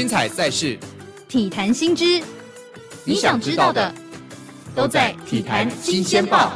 [0.00, 0.78] 精彩赛事，
[1.28, 2.22] 体坛新知，
[3.04, 3.94] 你想知道的
[4.74, 6.54] 都在《体坛新鲜报》。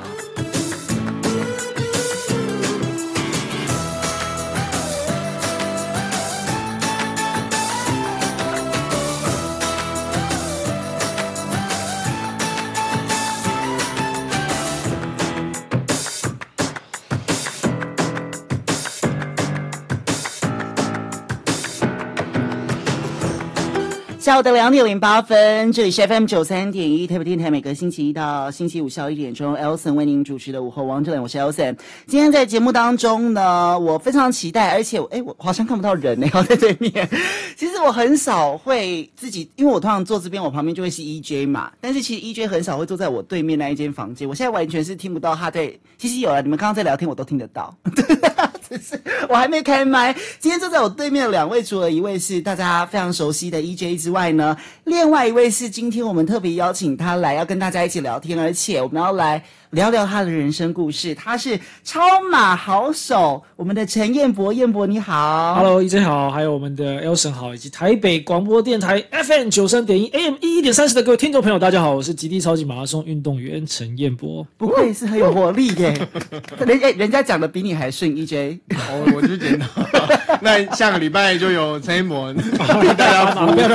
[24.24, 31.77] 下午的两点零八分，这里是 FM 九三点一台北电台，每个星期一到星期五下午一点钟，Elson 为您主持的午后王者，我是 Elson。
[32.06, 37.06] 今天在节目当中呢，我非常期待，而且哎，我好像看不到人呢， 在对面。
[37.55, 41.70] 其实我很少会自己，因为我通常坐这边，我旁边就会是 EJ 嘛。
[41.79, 45.70] 但是其实 EJ 很少会坐在我对面那一间房间，我现在完全是听不到他在。
[45.98, 47.77] 其实有了，你们刚刚在聊天，我都听得到。
[49.28, 50.14] 我还没开麦。
[50.38, 59.43] 今天坐在我对面的两位，除了一位是大家非常熟悉的 EJ 之外呢，另外一位是今天我们特别邀请他来要跟大家一起聊天，而且我们要来。
[59.75, 76.09] 聊聊他的人生故事，他是超马好手，我们的陈彦博，彦博你好，Hello，EJ 好，还有我们的 Elson 好，以及台北广播电台 FM 九三点一 AM 一一点三十的各位听众朋友，大家好，我是极地超级马拉松运动员陈彦博，不愧是很有活力耶，
[76.65, 79.67] 人家人家讲的比你还顺，EJ，哦，我就觉得，
[80.41, 82.33] 那下个礼拜就有陈彦博，
[82.97, 83.69] 大家好，不要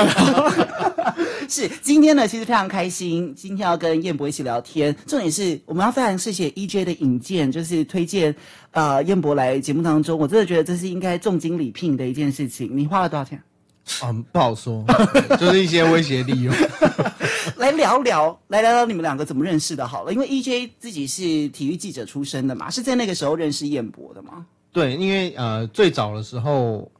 [1.50, 4.96] 是今天呢，其实非常开心，今天要跟燕博一起聊天。
[5.08, 8.34] 重点是我们要非常谢谢 EJ 的引荐，就是推荐
[8.72, 10.18] 呃燕博来节目当中。
[10.18, 12.70] 我真的觉得这是应该重金礼聘的一件事情。
[12.72, 13.42] 你花了多少钱？
[14.04, 14.86] 嗯，不好说，
[15.40, 16.54] 就是一些威胁利用。
[17.58, 19.88] 来聊聊，来聊聊你们两个怎么认识的？
[19.88, 24.46] 好了，因为 EJ 自己是体育记者出身的嘛，是在那个时候认识燕博的吗？
[24.72, 26.92] 对，因为呃最早的时候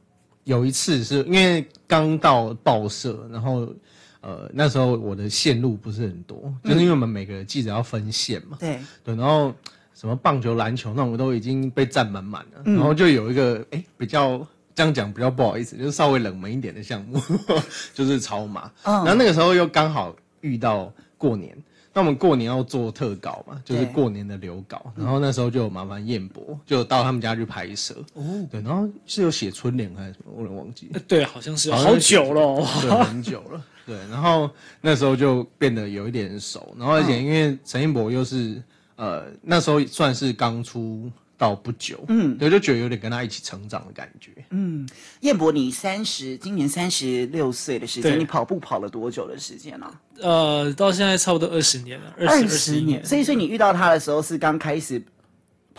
[0.42, 3.72] 有一次是因为刚到报社，然后。
[4.20, 8.56] 呃，那时候我的线路不是很多，嗯、就是因为我们每个记者要分线嘛。
[8.60, 9.54] 对对，然后
[9.94, 17.20] 什么棒球、篮球那种都已经被占满满了，嗯、然后就有一个哎比较这样讲比较不好意思，就是稍微冷门一点的项目，
[17.94, 18.70] 就是超马。
[18.82, 21.56] 嗯、然后那个时候又刚好遇到过年，
[21.92, 27.94] 那我们过年要做特稿嘛，就是过年的留稿，然后那时候就麻烦彦博就到他们家去拍摄。
[28.14, 30.90] 哦，对，然后是有写春联还是什么，我有点忘记。
[31.08, 33.62] 对，好像是好久了，对，很久了。
[33.90, 34.48] 对，然后
[34.80, 38.62] 那时候就变得有一点熟，然后而且因为陈彦博又是
[38.94, 44.30] 呃那时候算是刚出道不久，嗯，对，就觉得有点跟他一起成长的感觉。
[44.50, 44.88] 嗯，
[45.22, 49.86] 彦博，你三十，今年三十六岁的时间，你跑步跑了多久的时间呢？
[49.86, 50.00] 啊？
[50.20, 53.04] 呃，到现在差不多二十年了，二十年。
[53.04, 55.02] 所以，所以你遇到他的时候是刚开始。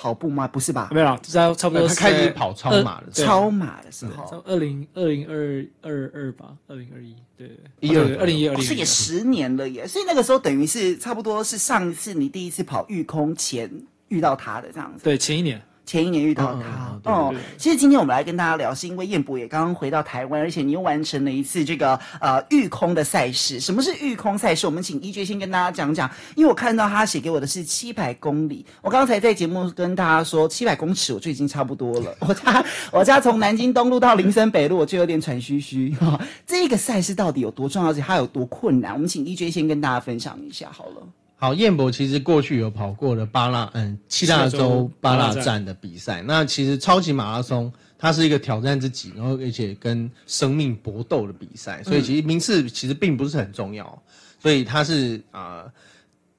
[0.01, 0.47] 跑步吗？
[0.47, 0.89] 不是吧？
[0.91, 7.47] 没有，就在差不多他开始跑超马的时候，超马的时候，二零二零二二二吧，二零二一，对
[7.79, 9.88] 对，二零一二零，是也十年了耶。
[9.88, 13.69] 所以那个时候等于是差不多是上一次你第一次跑御空前
[14.07, 15.62] 遇到他的这样子，对，前一年。
[15.91, 16.57] 前一年遇到
[17.03, 23.59] 他哦，其实今天我们来跟大家聊，是因为彦博也刚刚回到台湾，而且你又完成了一次这个呃育空的赛事。
[23.59, 24.66] 什么是育空赛事？
[24.66, 32.16] 我们请 EJ 先跟大家讲讲，因为我看到他写给我的是七百公里，我刚才在节目跟大家说七百公尺，我就已经差不多了。
[32.25, 35.94] 我家我家从南京东路到林森北路，我就有点喘吁吁。
[36.00, 38.94] 哦，这个赛事到底有多重要，而且它有多困难？
[38.94, 41.06] 我们请 EJ 先跟大家分享一下好了。
[41.41, 46.22] 好，燕博其实过去有跑过的巴拉，嗯，七大洲巴拉站的比赛。
[46.22, 54.03] 那其实超级马拉松它是一个挑战自己，然后而且跟生命搏斗的比赛，所以其实名次其实并不是很重要。
[54.38, 55.72] 所以它是啊、呃，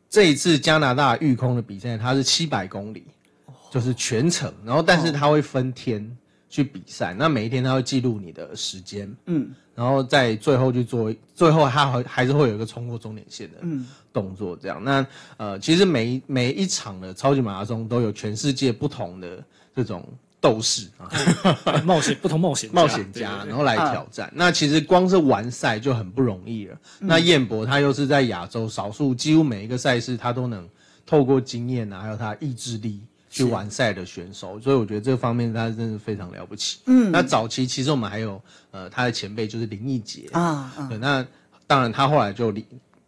[0.08, 3.04] 这一次加拿大御空的比赛，它是七百公里，
[3.72, 6.16] 就是全程，然后但是它会分天
[6.52, 9.50] 去比赛，那每一天他会记录你的时间，嗯。
[9.74, 13.56] 然后在最后去做，最后他还还是会有一个冲过终点线的
[14.12, 14.76] 动作，这样。
[14.82, 15.06] 嗯、那
[15.38, 19.42] 呃，其实每每一场的超级马拉松都有全世界不同的
[19.74, 20.06] 这种
[20.42, 21.08] 斗士啊，
[21.86, 24.26] 冒险不同冒险冒险家，然后来挑战。
[24.26, 26.78] 啊、那其实光是完赛就很不容易了。
[27.00, 30.68] 嗯、那彦博他又是在亚洲少数，几乎每一个赛事他都能
[31.06, 33.00] 透过经验啊，还有他意志力。
[33.32, 36.80] 去完赛的选手，所以我觉得这方面他真的是非常了不起。
[36.84, 38.40] 嗯，那早期其实我们还有
[38.70, 41.26] 呃他的前辈就是林奕杰啊，啊对，那
[41.66, 42.62] 当然他后来就离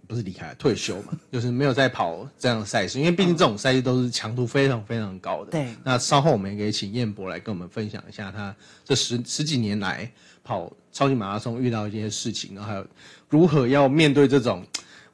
[0.09, 5.51] 不是离开了退休嘛， 就是没有再跑这样的赛事，因为毕竟这种赛事都是强度非常非常高的。
[5.51, 10.11] 对，那稍后我们也可以请彦博来跟我们分享一下他这十十几年来
[10.43, 12.87] 跑超级马拉松遇到一些事情，然后还有
[13.29, 14.65] 如何要面对这种。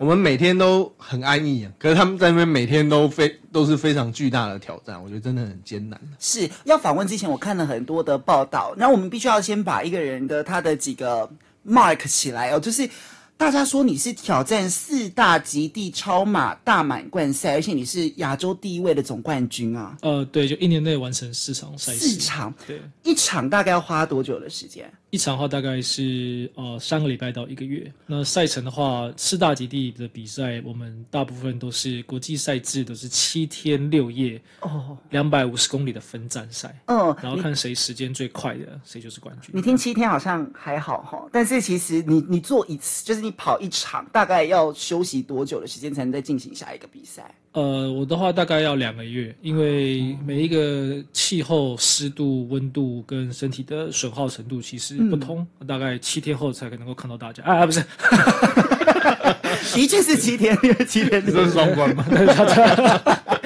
[0.00, 6.00] 我们每天都很安逸啊，可是他们在那边每天都非都是非常巨大的挑战，我觉得真的很艰难。
[6.18, 11.30] 是要访问之前，我看了很多的报道，然后我们必须要先把一个人的他的几个
[11.68, 12.88] mark 起来哦，就是。
[13.36, 19.96] 大家说你是挑战四大极地超马大满贯赛，而且你是亚洲第一位的总冠军啊！
[20.02, 22.00] 呃，对，就一年内完成四场赛事。
[22.00, 24.92] 四场，对，一场大概要花多久的时间？
[25.10, 27.92] 一场的话大概是呃三个礼拜到一个月。
[28.06, 36.74] 那赛程的话，四大极地的比赛，我们大部分都是国际赛制，都是七天六夜哦，两百五十公里的分站赛。
[36.86, 39.50] 嗯，然后看谁时间最快的，谁就是冠军。
[39.52, 47.34] 你听七天好像还好哈，但是其实你你做一次，就是你跑一场，大概要休息多久的时间才能再进行下一个比赛？
[47.52, 57.42] 呃，我的话大概要两个月，因为每一个气候、湿度、温度跟身体的损耗程度其实不同，嗯、大概七天后才可能够看到大家。
[57.42, 57.80] 啊，不是，
[59.74, 62.04] 的确是七天，因为七天这是双关吗？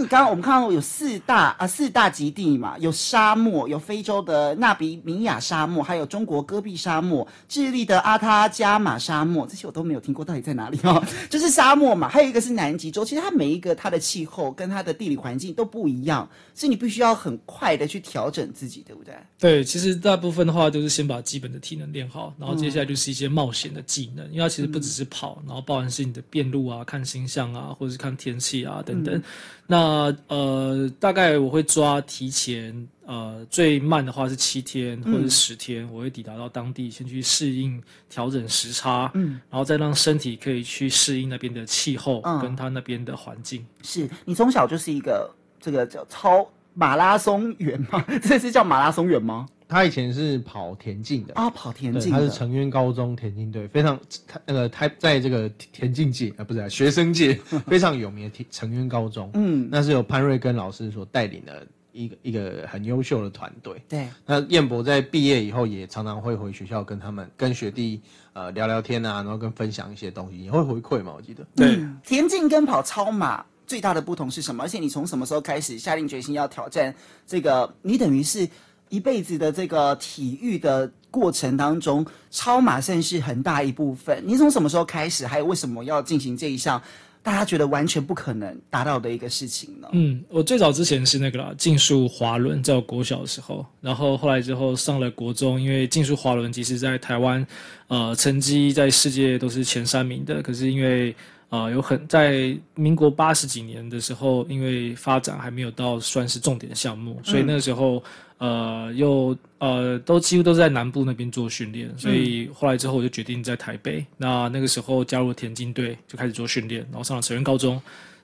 [0.00, 11.02] 你刚刚我们看到有四大啊四大极地嘛，有沙漠，有非洲的纳比米亚沙漠，还有中国戈壁沙漠，智利的阿他加马沙漠，这些我都没有听过，到底在哪里哦？
[11.28, 19.14] 就是沙漠嘛，还有一个是南极洲，其实它每一个它的气候跟它的地理环境都不一样，所以你必须要很快的去调整自己，对不对？
[19.38, 29.14] 对，其实大部分的话都是先把基本的体能练好，然后接下来就是一些冒险的技能，嗯、因为它其实不只是跑，然后包含是你的辨路啊、看星象啊，或者是看天气啊等等。
[29.14, 29.22] 嗯
[29.70, 37.78] 那呃，大概我会抓提前，呃，最慢的话是七天或者十天，嗯、我会抵达到当地，先去适应、
[38.08, 43.60] 调整时差，嗯，然后再让身体可以去适应那边的气候，跟他那边的环境。
[43.60, 45.30] 嗯、是你从小就是一个
[45.60, 48.02] 这个叫超马拉松员吗？
[48.24, 49.46] 这是叫马拉松员吗？
[49.68, 57.34] 他以前是跑田径的啊，跑田径，他是成渊高中田径队，非常他那个他在这个田径界啊，不是、啊、学生界
[57.68, 63.74] 非常有名的成渊高中，嗯，那是由潘瑞根老师所带领的一个一个很优秀的团队。
[63.86, 68.00] 对，那彦博在毕业以后也常常会回学校跟他们跟学弟
[68.32, 71.46] 呃聊聊天啊，然后跟分享一些东西，也会回馈嘛，我记得。
[71.54, 74.64] 对，嗯、田径跟跑超马最大的不同是什么？
[74.64, 76.94] 而且你从什么时候开始下定决心要挑战
[77.26, 77.70] 这个？
[77.82, 78.48] 你等于是。
[78.88, 84.22] 一辈子的这个体育的过程当中，超马算是很大一部分。
[84.26, 85.26] 你从什么时候开始？
[85.26, 86.80] 还有为什么要进行这一项
[87.22, 89.88] 大家觉得完全不可能达到的一个事情呢？
[89.92, 97.44] 嗯，我最早之前是那个啦，竞速滑轮，在我国小的时候，然后后来之后上了国中，因为竞速滑轮其实在台湾，
[97.88, 101.10] 呃，成绩在世界都是前三名的，可是因为
[101.48, 108.02] 啊、呃，有很在民国八十几年的时候，因为发展还没有到算是重点项目，所以那个时候。
[108.38, 113.98] 呃，又呃，都几乎都是在南部那边做训练，所以后来之后我就决定在台北。
[113.98, 117.80] 嗯、那那个时候加入了田径队，就开始做训练，然后上了成人高中。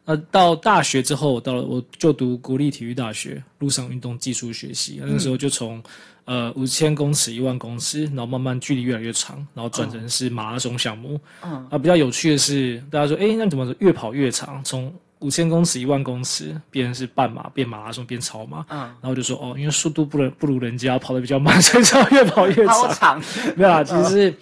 [0.06, 5.00] 那到大学之后，到了我就读国立体育大学陆上运动技术学习。
[5.00, 5.82] 那个时候就从
[6.26, 11.19] 呃五千公尺、一万公尺，然后慢慢距离越来越长，然后转成是马拉松项目。
[11.43, 14.62] 嗯，啊，比较有趣的是，大家说，哎，那怎么越跑越长？
[14.62, 14.93] 从
[15.25, 18.62] 五千公尺、一万公尺，变成是半马，变马拉松，变超马。
[18.69, 23.19] 嗯，然后就说哦，因为速度不能不如人家，跑得比较慢， 所以要越跑越长。
[23.56, 24.35] 没有啦，其实是，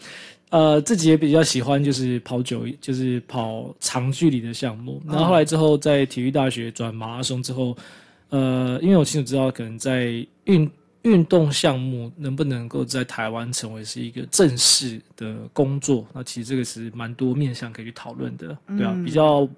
[0.50, 5.00] 呃，自己也比较喜欢，就是跑久，就是跑长距离的项目。
[5.06, 7.76] 然后后来之后，在体育大学转马拉松之后，
[8.31, 10.69] 呃，因为我清楚知道，可能在运
[11.03, 19.48] 运动项目能不能够在台湾成为是一个正式的工作，那其实这个是蛮多面向可以去讨论的，对啊，比较。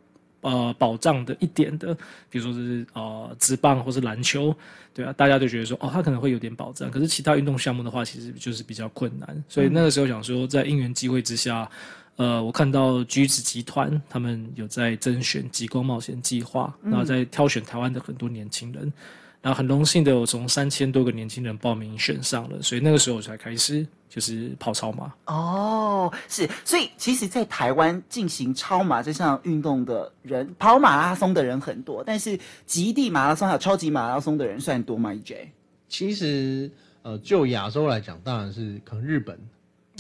[0.45, 1.95] 呃，保障的一点的，
[2.29, 4.55] 比如说是呃，直棒或是篮球，
[4.93, 6.91] 对啊，大家都觉得说，哦，他可能会有点保障。
[6.91, 9.45] 可是其他运动项目的话，其实就是比较困难。
[9.49, 11.67] 所以那个时候想说，在因缘机会之下，
[12.17, 18.93] 呃，我看到橘子集团他们有在甄选极光冒险计划，然后在挑选台湾的很多年轻人。
[19.45, 25.13] 然后很荣幸的，我从三千多个年轻人报名选上了，所以那个时候我才开始就是跑超马。
[25.27, 35.49] 哦，是，所以其实，在台湾进行超马这项运动的人，跑马拉松的人很多，但是极地马拉松还有超级马拉松的人算多吗？EJ？
[35.91, 36.71] 其实，
[37.03, 39.39] 呃，就亚洲来讲，当然是可能日本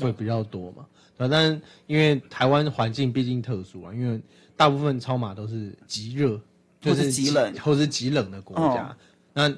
[0.00, 0.86] 会比较多嘛。
[1.18, 4.18] 对，但因为台湾环境毕竟特殊啊，因为
[4.56, 6.40] 大部分超马都是极热，
[6.80, 8.86] 就是极冷，或是极冷的国家。
[8.88, 8.96] 哦
[9.34, 9.50] 那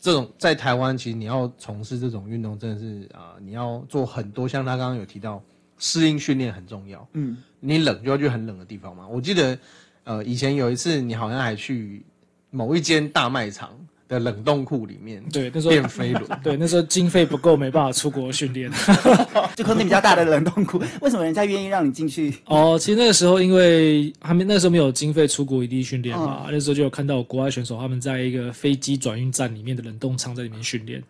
[0.00, 5.42] 这种在台湾，其实你要从事这种运动，真的是啊、呃，你要做很多，像他刚刚有提到，
[5.78, 7.06] 适应训练很重要。
[7.12, 9.06] 嗯，你冷就要去很冷的地方嘛。
[9.06, 9.58] 我记得，
[10.04, 12.04] 呃，以前有一次，你好像还去
[12.50, 13.76] 某一间大卖场。
[14.08, 18.70] 的冷冻库里面，对，那时候变飞轮， 对，那时候经费不够，没办法出国训练，
[19.56, 20.78] 就空间比较大的冷冻库。
[21.00, 22.34] 为什么人家愿意让你进去？
[22.46, 31.02] 哦，其实那个时候因为还没那时候没有经费出国异地训练嘛，嗯、那时候就有看到国外选手他们在一个飞机转运站里面的冷冻舱在里面训练，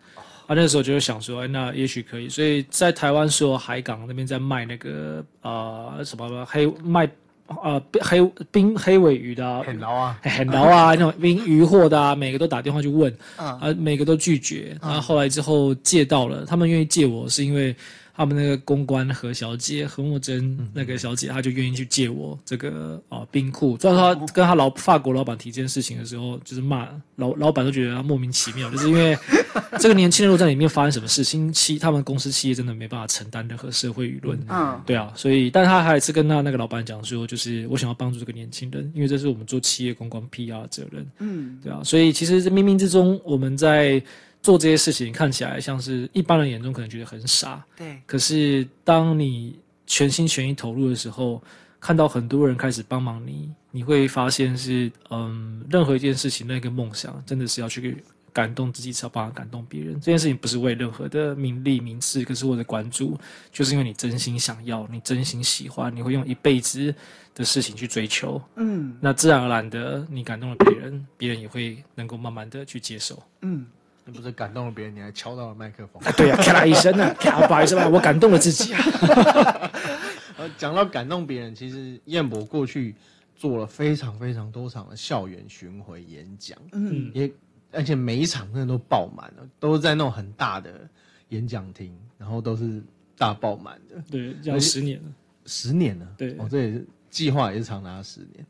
[0.47, 2.29] 啊，那时候就会想说，哎，那也许可以。
[2.29, 7.09] 所以在台湾所有海港那边在卖那个呃什么黑卖
[7.47, 8.21] 呃黑
[8.51, 14.77] 冰黑尾鱼的，很牢啊，很牢啊，那种 冰鱼货的啊，每个都打电话去问，啊，每个都拒绝。
[14.81, 17.75] 然后后来之后借到了，他们愿意借我是因为。
[18.15, 23.77] 他们那个公关何小姐何墨珍那个小姐，她就愿意去借我这个啊冰库。
[23.77, 29.17] 虽然说她跟她老法国老板提这件事情的时候，就是骂老老板都觉得她莫名其妙，就是因为
[29.79, 34.39] 这个年轻人如果在里面发生什么事情，企他们公司企业真的没办法承担任何社会舆论。
[34.47, 41.05] 嗯，对啊，所以，但是他还是跟他那个老板讲说，就是我想要帮助这个年轻人，因为这是我们做企业公关 PR 的责任。
[41.19, 44.01] 嗯，对啊，所以其实冥冥之中我们在。
[44.45, 47.99] 做这些事情看起来像是一般人眼中可能觉得很傻，对。
[48.05, 51.41] 可是当你全心全意投入的时候，
[51.79, 59.95] 看到很多人开始帮忙你，你会发现是嗯，任何一件事情那个梦想真的是要去感动自己，才要帮他感动别人。
[59.95, 63.17] 这件事情不是为任何的名利名次，可是我的关注
[63.51, 66.93] 就是因为你真心想要，你真心喜欢，你会用一辈子
[67.33, 68.39] 的事情去追求。
[68.57, 73.23] 嗯，那自然而然的，你感动了别人，别人也会能够慢慢的去接受。
[73.41, 73.65] 嗯。
[74.05, 76.01] 你不是感动了别人，你还敲到了麦克风。
[76.03, 79.71] 啊对呀、啊，咔啦一声呢，咔，不好意思吧，我感动了自己啊。
[80.57, 82.93] 讲到感动别人，其实彦博过去
[83.35, 87.31] 做了非常非常多场的校园巡回演讲，嗯，也
[87.71, 90.87] 而且每一场真的都爆满了，都是在那种很大的
[91.29, 92.83] 演讲厅，然后都是
[93.17, 93.95] 大爆满的。
[94.11, 95.05] 对，要十年了，
[95.47, 96.07] 十年了。
[96.15, 98.45] 对，哦，这也是计划也是长达十年。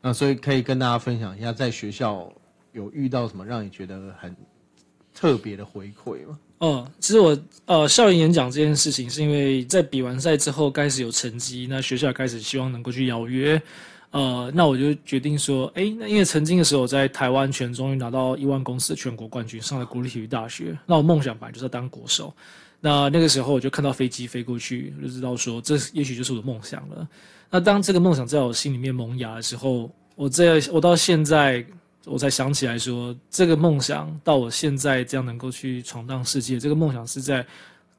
[0.00, 2.32] 那所以可以跟大家分享一下，在学校
[2.72, 4.34] 有遇到什么让你觉得很。
[5.18, 6.38] 特别的回馈吗？
[6.58, 13.60] 哦，其实我呃校园演讲这件事情，是因为在比完赛之后开始有成绩，那学校开始希望能够去邀约，
[14.10, 22.32] 呃，那我就决定说，哎，那因为曾经的时候我在台湾全终于拿到一万公司的全国冠军，上了国立体育大学，那我梦想本来就是要当国手，
[22.80, 27.06] 那那个时候我就看到飞机飞过去，就知道说这也许就是我的梦想了。
[27.50, 31.64] 那当这个梦想在我心里面萌芽的时候，我在我到现在。
[32.06, 37.44] 我才想起来说，这个梦想到我现在这样能够去闯荡世界，这个梦想是在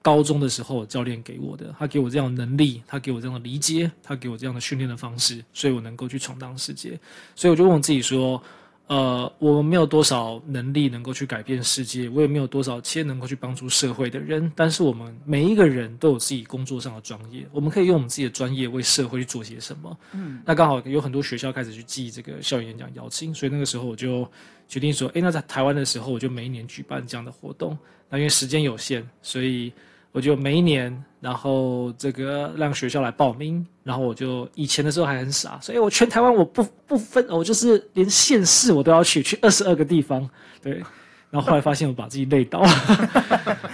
[0.01, 6.99] 高中的时候教练给我的，他给我这样的能力，他给我这样的理解，他给我这样的训练的方式，所以我能够去闯荡世界。
[7.35, 8.41] 所以我就问我自己说。
[8.87, 14.49] 呃，我们没有多少能力能够去改变世界，我也没有多少钱能够去帮助社会的人。
[14.55, 19.97] 但是我们每一个人都有自己工作上的专业，我们可以用我们自己的专业为社会去做些什么。
[20.13, 24.25] 嗯，那刚好有很多学校开始去寄这个校园演讲邀请，所以那个时候我就
[24.67, 27.77] 决定说，哎，那在台湾的时候，我就每一年举办这样的活动。
[28.09, 29.71] 那因为时间有限，所以。
[30.17, 40.27] 我就每一年，然后这个让学校来报名，然后我就以前的时候还很傻，所以我全台湾我不不分，我就是连县市我都要去，去二十二个地方，
[40.59, 40.81] 对，
[41.29, 42.67] 然后后来发现我把自己累倒了，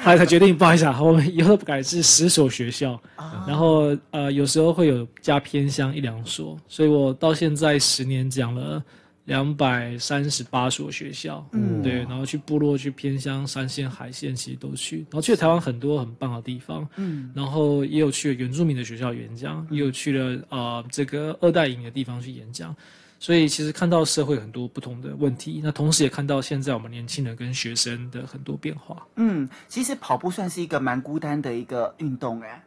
[0.04, 3.00] 后来才决定不好意思啊，我们以后不改是十所学校，
[3.48, 8.84] 然后呃有时候会有加偏乡一两所，所以我到现在十年讲了。
[9.26, 14.98] 两百三十八所学校，嗯，对，然后去部落、去偏乡、山线、海线，其实都去。
[15.10, 22.76] 然后去了台湾很多很棒的地方，嗯，然后也有去了原住民的学校演讲，也有去了啊、呃、这个二代营的地方去演讲。
[23.18, 29.08] 所以其实看到社会很多不同的问题，那同时也看到现在我们年轻人跟学生的很多变化。
[29.16, 32.62] 嗯，其实跑步算是一个蛮孤单的一个运动，哎。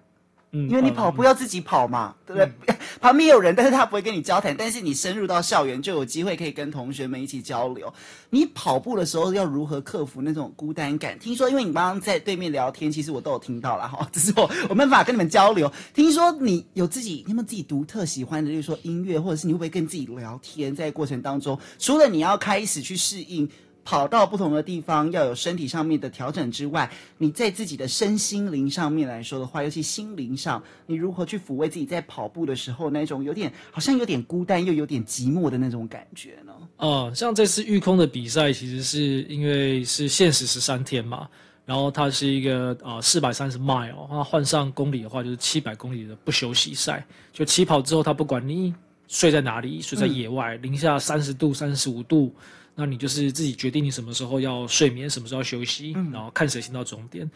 [0.52, 2.74] 因为你跑步要自己跑嘛，嗯、对不对？
[2.74, 4.56] 嗯、 旁边有人，但是他不会跟你交谈。
[4.56, 7.92] 但是你深入到校园，就有机会可以跟同学们一起交流。
[8.30, 11.18] 你跑步的时候要如何克服那种孤单感？
[11.18, 15.70] 听说，因为你刚刚在对面聊天，其实我都有听到了哈， 只是我我没办法跟你们交流。
[15.92, 20.74] 听说你有自己，你有没有自己独特喜欢的，就是说音乐，或者是你会不会跟自己聊天？
[20.74, 23.46] 在过程当中，除了你要开始去适应。
[23.86, 36.52] 跑到不同的地方，要有身体上面的调整之外，你在自己的身心灵上面来说的话，尤其心灵上，你如何去抚慰自己在跑步的时候那种有点好像有点孤单又有点寂寞的那种感觉呢？
[36.78, 41.28] 哦、呃，像这次育空的比赛，其实是因为是限时十三天嘛，
[41.64, 48.74] 然后它是一个呃四百三十 mile，它换上公里的话就是七百公里的不休息赛，就起跑之后，它不管你
[49.06, 52.34] 睡在哪里，睡在野外，嗯、零下三十度、三十五度。
[52.78, 57.28] 那你就是自己决定你什么时候要睡眠，什么时候要休息，嗯、然后看谁先到终点。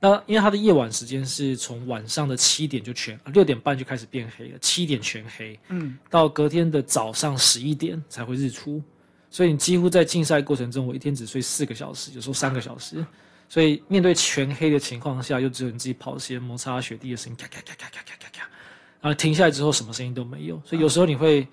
[0.00, 8.82] 那因为它的夜晚时间是从晚上的七点就全六点半就开始变黑了，七点全黑，嗯，到隔天的早上十一点才会日出，
[9.30, 13.06] 所以你几乎在竞赛过程中，我一天只睡四个小时，有时候三个小时。
[13.48, 18.48] 所以面对全黑的情况下，又只有你自己跑鞋摩擦雪地的声音，咔咔咔咔咔咔咔咔，
[19.00, 21.46] 然后停下来之后什么声音都没有，所以有时候你会。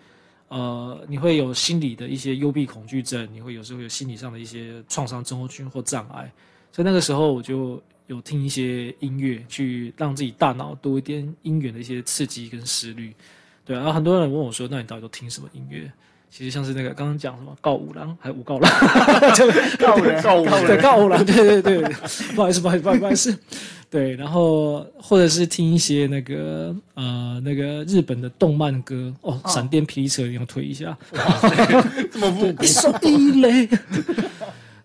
[0.48, 6.32] 呃，你会有心理的一些幽闭恐惧症，你会有时候有心理上的一些创伤症候群或障碍，
[6.72, 13.14] 所以那个时候我就有听一些音乐，去让自己大脑多一点音源的一些刺激跟思虑。
[13.66, 15.92] 对啊，然后很多人问我说：“那你到底都听什么音乐？”
[16.36, 18.70] 其实像是那个刚刚讲什么告五郎还是五告郎，
[19.80, 21.82] 告五人 告五对告五郎，对对对，
[22.36, 23.40] 不好意思不好意思不好意思，
[23.90, 30.98] 对，然后或者是听一些那个呃那个日本的动漫歌哦，闪电霹雳车一定要推一下，
[32.12, 33.70] 这么复古，一手一雷，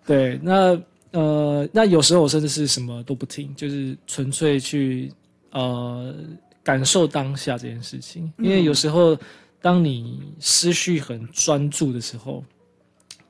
[0.07, 0.81] 对，那
[1.11, 5.13] 呃那有时候我甚至是什么都不听，就是纯粹去
[5.51, 6.15] 呃
[6.63, 9.19] 感受当下这件事情，因为有时候。
[9.61, 12.45] 当你思绪很专注的时候，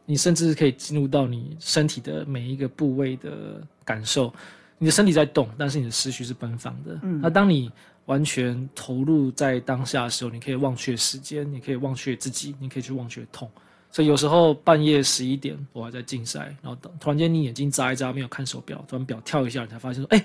[0.07, 4.33] 你甚至可以进入到你身体的每一个部位的感受。
[4.79, 6.99] 你的身体在动，但是你的思绪是奔放的。
[7.03, 7.71] 嗯，那当你
[8.07, 13.51] 完全投入在当下的时候，你可以忘却时间，你可以忘却自己，你可以去忘却痛。
[13.91, 20.25] 所以有时候半夜十一点，我还在竞赛，然后突然间你眼睛眨一眨，没有看手表，突然表跳一下，你才发现说：“哎，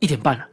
[0.00, 0.44] 一点半了。”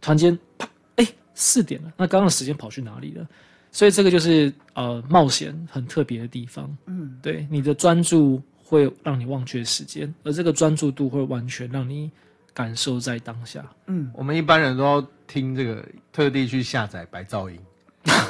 [0.00, 1.92] 突然间，啪，哎，四点了。
[1.96, 3.26] 那刚刚的时间跑去哪里了？
[3.72, 12.10] 所以这个就是呃冒险很特别的地方，嗯，对，你的专注会让你忘却时间，而这个专注度会完全让你
[12.52, 13.64] 感受在当下。
[13.86, 17.58] 嗯，我们一般人都要听这个，特地去下载白噪音，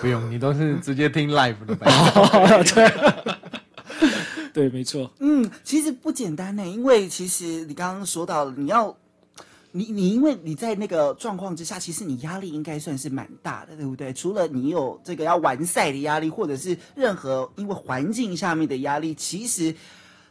[0.00, 2.64] 不用，你都是直接听 live 的白噪音。
[4.52, 5.10] 对， 对，没错。
[5.20, 8.96] 嗯，其实不简单呢，因为其实你刚刚说到了，你要。
[9.72, 14.12] 你你因为你在那个状况之下，其实你压力应该算是蛮大的，对不对？
[14.12, 19.72] 除了你有这个要完赛的压力，或者是任何因为环境下面的压力，其实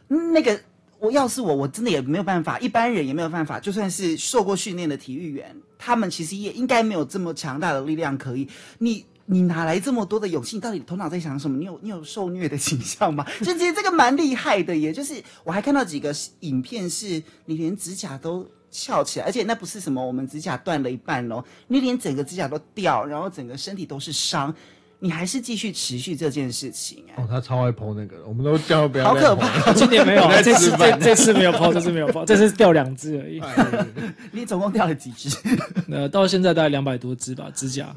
[0.08, 0.60] 那个
[0.98, 3.58] 我要是我，我真的也没有办法，一般人也没有办法。
[3.58, 8.46] 就算是受过训练的体育员，他们其实也应该没有这么强大的力量可以。
[8.78, 10.56] 你你哪来这么多的勇气？
[10.56, 11.56] 你到底头脑在想什么？
[11.56, 13.24] 你有你有受虐的倾向吗？
[13.38, 18.46] 就其实这个蛮厉害的，也就是我还看到几个影片，是你连指甲都。
[18.70, 24.54] 翘起来，而且那不是什么我们指甲断了一半哦，你连整个指甲都掉，然后整个身体都是伤，
[24.98, 27.22] 你还是继续持续这件事情哎。
[27.22, 29.04] 哦，他超爱 po 那个，我们都叫不要。
[29.04, 29.72] 好可怕！
[29.72, 33.42] 今年没有，这次这这次没有 po， 这次没有 po，这次掉两只而已。
[34.30, 35.36] 你总共掉了几只？
[35.90, 37.94] 呃，到现在大概两百多只吧，指甲。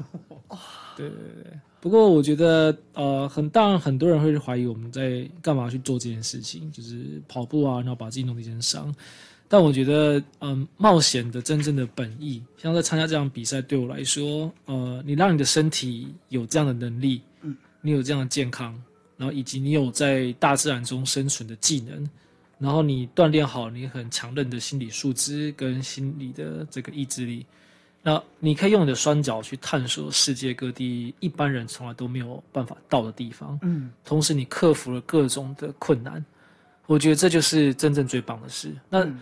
[0.48, 0.58] 哇，
[0.96, 1.52] 对对对。
[1.80, 8.92] 不过我觉得，呃，很当然很多人会怀疑我们在干嘛去做这件事情，就是跑步啊，然后把自己弄得一身伤。
[9.46, 18.74] 但我觉得，嗯，冒险的真正的本意，像在参加这场比赛，对我来说，呃，你让你的身体有这样的能力，嗯，你有这样的健康，
[19.16, 22.08] 然后以及你有在大自然中生存的技能，
[22.58, 27.46] 然后你锻炼好你很强韧的心理素质跟心理的这个意志力，
[28.02, 36.24] 那你可以用你的双脚去探索世界各地一般人从来都没有办法到的地方，嗯，同时你克服了各种的困难，
[36.86, 38.72] 我觉得这就是真正最棒的事。
[38.88, 39.04] 那。
[39.04, 39.20] 嗯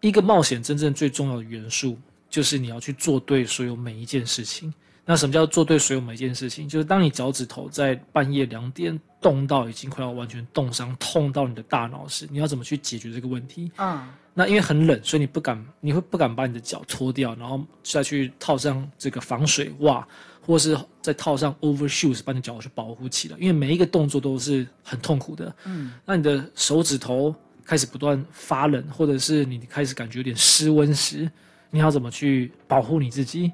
[0.00, 1.98] 一个冒险真正最重要的元素，
[2.30, 4.72] 就是你要去做对所有每一件事情。
[5.04, 6.68] 那什么叫做对所有每一件事情？
[6.68, 13.72] 就是当你脚趾头在半夜两点冻到已经快要完全冻伤、痛到你的大脑时，你要怎么去解决这个问题？
[13.78, 20.06] 嗯，那因为很冷，所以你不敢，你会不敢把你的脚脱掉，然后再去套上这个防水袜，
[20.44, 23.36] 或是再套上 overshoes 把你脚去保护起来。
[23.40, 25.56] 因为每一个动作都是很痛苦的。
[25.64, 27.34] 嗯，那你的手指头。
[27.68, 31.30] 开始不断发冷，或者是你开始感觉有点失温时，
[31.70, 33.52] 你要怎么去保护你自己？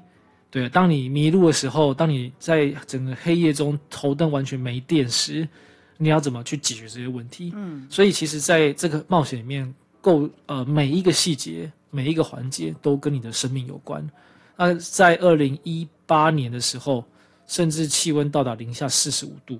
[0.49, 5.45] 对，当你迷路的时候，当你在整个黑夜中头灯完全没电时，
[5.97, 7.51] 你要怎么去解决这些问题？
[7.55, 14.09] 嗯，所以其实在这个冒险里面，够呃每一个细节、每一个环节都跟你的生命有关。
[14.55, 17.03] 那在二零一八年的时候，
[17.47, 19.59] 甚至气温到达零下四十五度。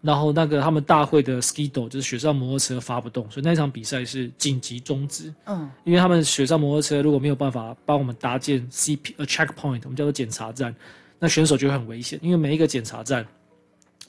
[0.00, 5.34] 然后那个他们大会的 Ski-Doo 就是雪上摩托车发不动，所以那场比赛是紧急终止。
[5.46, 10.72] 嗯，因为他们雪上摩托车如果没有办法帮我们搭建 CP 呃 checkpoint，我们叫做检查站，
[11.18, 13.26] 那选手就会很危险，因为每一个检查站，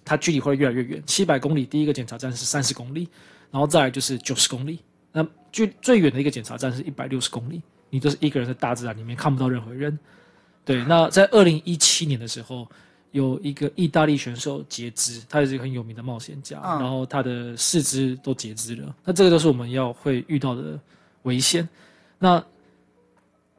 [0.06, 1.02] 它距离会越来越远。
[1.08, 3.10] 七百公里第一个检查站是三十公里，
[3.50, 4.78] 然后再来就是九十公里。
[5.12, 9.98] 那距最远的一个检查站是一百六十公里，你都是一个人在大自然里面看不到任何人。
[10.64, 12.68] 对，那在二零一七年的时候。
[13.12, 18.96] 有一个意大利选手截肢，他也是一个很有名的冒险家，嗯、然后他的四肢都截肢了。
[19.04, 20.80] 那这个都是我们要会遇到的
[21.24, 21.68] 危险。
[22.20, 22.44] 那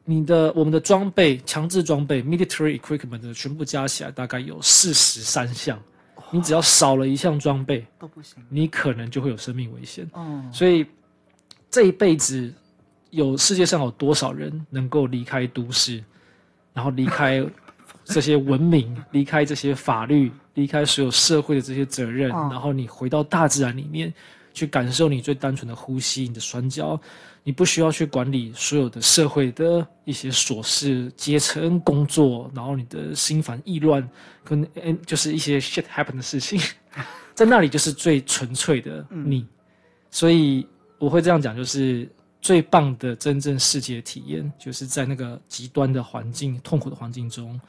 [0.05, 5.77] 你的我们的装备，强制装备 （military equipment） 的全部加起来大概有四十三项，
[6.15, 10.09] 哦、你只要少了一项装备都不行，你可能就会有生命危险。
[10.13, 10.85] 嗯、所以
[11.69, 12.53] 这一辈子
[13.09, 16.01] 有世界上有多少人能够离开都市，
[16.73, 17.45] 然后离开？
[18.11, 24.13] 这些文明离开这些法律，离开所有社会的这些责任，然后你回到大自然里面
[24.53, 26.99] 去感受你最单纯的呼吸，你的双脚，
[27.43, 34.07] 你不需要去管理所有的社会的一些琐事、阶层、工作，然后你的心烦意乱，
[34.43, 36.59] 跟嗯，就是一些 shit happen 的事情，
[37.33, 39.39] 在那里就是最纯粹的你。
[39.39, 39.47] 嗯、
[40.09, 40.67] 所以
[40.99, 42.09] 我会这样讲，就是。
[42.43, 47.61] 最棒的真正世界体验，就是在那个极端的环境、痛苦的环境中，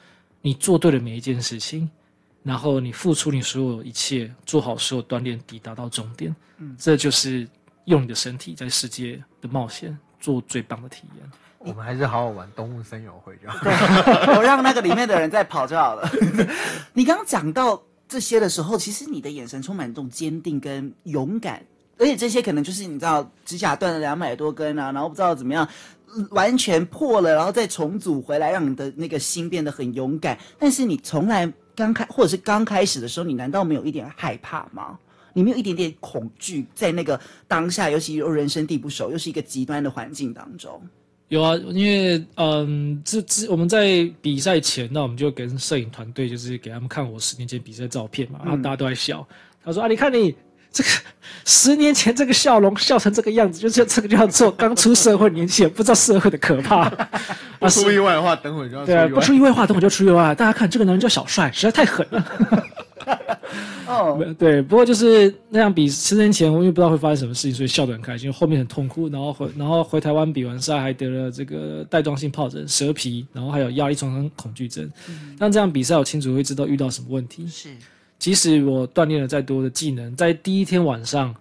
[0.43, 1.89] 你做对了每一件事情，
[2.43, 6.35] 然后你付出你所有一切，做好所有锻炼，抵达到终点。
[6.59, 7.49] 嗯，这就是
[7.85, 11.31] 用你的身体在世界的冒险做最棒的体验。
[11.59, 13.59] 我们还是好好玩动物森友会就好。
[13.63, 13.73] 对，
[14.37, 16.11] 我让那个里面的人在跑就好了。
[16.93, 21.65] 你刚刚讲到这些的时候，其实你的眼神充满这种坚定跟勇敢。
[21.99, 25.69] 而且这些可能就是你知道，指甲断了两百多根啊，然后不知道怎么样，
[26.31, 30.39] 完全破了，然后再重组回来，让你的那个心变得很勇敢。
[30.59, 34.99] 但是你从来刚开或者是刚开始的时候，你难道没有一点害怕吗？
[35.33, 40.81] 你没有一点点恐惧在那个当下，尤其又人生地不熟，又是一个极端的环境当中？
[41.29, 49.27] 有啊，因为嗯，这这我们在比赛前，那我们就跟摄影团队就是给他们看我十年前比赛照片嘛，然后大家都在笑，
[49.65, 50.35] 他说啊，你看你。
[50.73, 50.91] 这个
[51.45, 56.89] 十年前这个笑容笑成这个样子，就是这个叫做刚出社会年轻人不知道社会的可怕。
[57.59, 60.35] 不出意外的话，等会就要对啊，不出意外的话，等会就出意外。
[60.35, 62.67] 大家看这个男人叫小帅，实在太狠了。
[63.87, 68.33] 哦， 对，不过就是那样比十年前，我因为不知道会发生什么事情，所以笑得很开心。
[68.33, 74.91] 后面很痛苦，然后回然后回台湾比完赛，还得了这个带状性疱疹、蛇皮，然后还有压力创伤恐惧症。
[75.39, 77.47] 那、嗯、这样比赛，我清楚会知道遇到什么问题。
[77.49, 77.69] 是。
[78.23, 81.35] 即使我锻炼了再多的技能，在第一天晚上，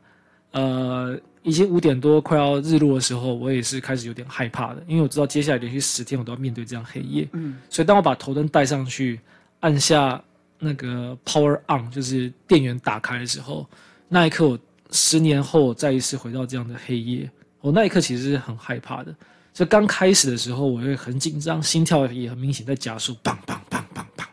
[0.49, 7.29] 呃，已经五点多快要日落的时候，我也是开始有点害怕的，因为我知道接下来连续十天我都要面对这样黑夜。
[7.33, 9.19] 嗯，所以当我把头灯带上去，
[9.59, 10.19] 按下
[10.57, 13.69] 那个 power on，就是电源打开的时候，
[14.07, 19.13] 那一刻，我十年后我再一次回到这样的黑夜，我那一刻其实是很害怕的。
[19.53, 24.25] 所以刚开始的时候，我会很紧张，心跳也很明显在加速，砰砰砰砰砰。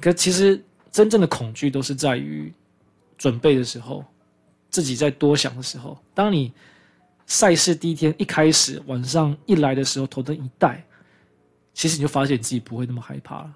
[0.00, 0.62] 可其实。
[0.94, 2.54] 真正的恐惧都是在于
[3.18, 4.04] 准备的时候，
[4.70, 5.98] 自己在多想的时候。
[6.14, 6.52] 当你
[7.26, 10.84] 赛事第一天一开始晚上一来的时候，头灯一戴，
[11.72, 13.52] 其实你就发现你自己不会那么害怕了。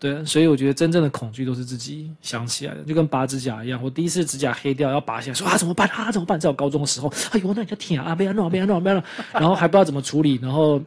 [0.00, 3.80] 对，所以我觉得真正的恐惧都是自己想起来的，就跟拔指甲一样。
[3.80, 6.40] 我第一次指甲黑掉要拔下来，说啊怎么办啊怎么办？
[6.40, 9.00] 在我高中的时候，哎呦那你就舔啊，别弄别弄别弄，
[9.32, 10.82] 然后还不知道怎么处理，然后。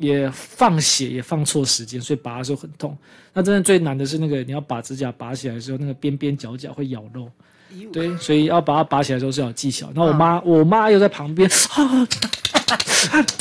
[0.00, 2.96] 也放血，也放错时间，所以拔的时候很痛。
[3.34, 7.30] 那真的最难的是那个，你要把指甲拔起来的时候，那个边边角角会咬肉。
[7.92, 9.88] 对，所以要把它拔起来的时候是要有技巧。
[9.94, 12.08] 然后我妈，啊、我妈又在旁边，啊，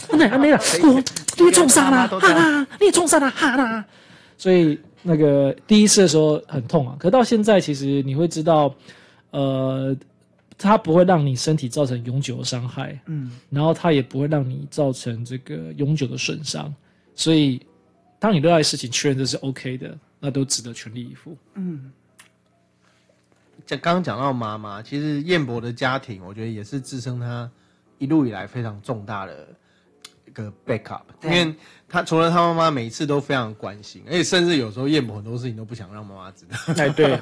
[0.10, 1.02] 我奶奶没了，我
[1.46, 3.86] 你冲上了，哈啦，你冲上了，哈啦。
[4.38, 8.76] 所以那个第一次的时候很痛啊，可到现在其实你会知道，
[9.32, 9.96] 呃。
[10.62, 16.72] 它不会让你身体造成永久的伤害，嗯，然后它也不会让你造成这个永久的损伤，
[17.16, 17.66] 所以
[18.20, 21.38] 当你热爱事情，确认这是 OK 的，那都值得全力以赴。
[21.54, 21.90] 嗯，
[23.66, 27.50] 这刚刚讲到妈妈，其实燕博的家庭，我觉得也是支撑他
[27.98, 29.48] 一路以来非常重大的一
[30.30, 31.56] 个 backup，因为
[31.88, 36.58] 他除了他妈妈每一次都非常关心，而且甚至有时候彦博很多事情都不想让妈妈知道。
[36.78, 37.18] 哎，对，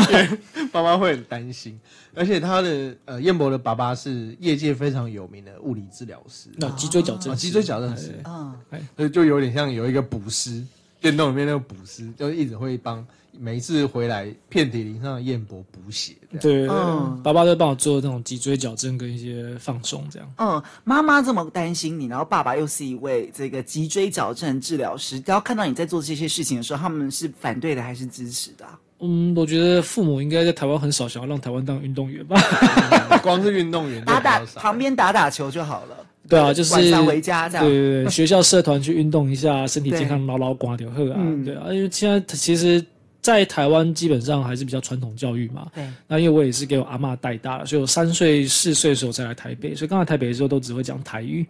[0.72, 1.78] 妈妈会很担心。
[2.14, 8.54] 而且他的呃，彦博的爸爸是业界非常有名的物理治疗师，那脊椎矫正，脊椎矫正师，啊，
[8.96, 10.62] 所以就有点像有一个补师，
[11.00, 13.06] 电动里面那个补师，就一直会帮。
[13.38, 16.12] 每一次回来，遍体鳞伤的燕博补血。
[16.40, 20.28] 对，嗯，爸爸都帮我做那种脊椎矫正跟一些放松，这样。
[20.36, 28.78] 嗯，妈妈这么担心你，然后爸爸又是一位这个脊椎矫正治疗师，然后看到你在做这些事情的时候，他们是反对的还是支持的啊？
[29.00, 32.40] 嗯，我觉得父母应该在台湾很少想要让台湾当运动员吧。
[33.22, 35.96] 光是运动员打打旁边打打球就好了。
[36.28, 37.66] 对啊，就是晚上回家这样。
[37.66, 41.18] 对对对，学校社团去运动一下，身体健康，牢牢挂掉喝啊。
[41.44, 42.84] 对啊，因为现在其实。
[43.22, 45.68] 在台湾基本上还是比较传统教育嘛。
[45.74, 45.88] 对。
[46.06, 51.46] 那因为我也是给我阿妈带大了，所以我三岁四岁的时候才来台北，所以刚来台北的时候都只会讲台语。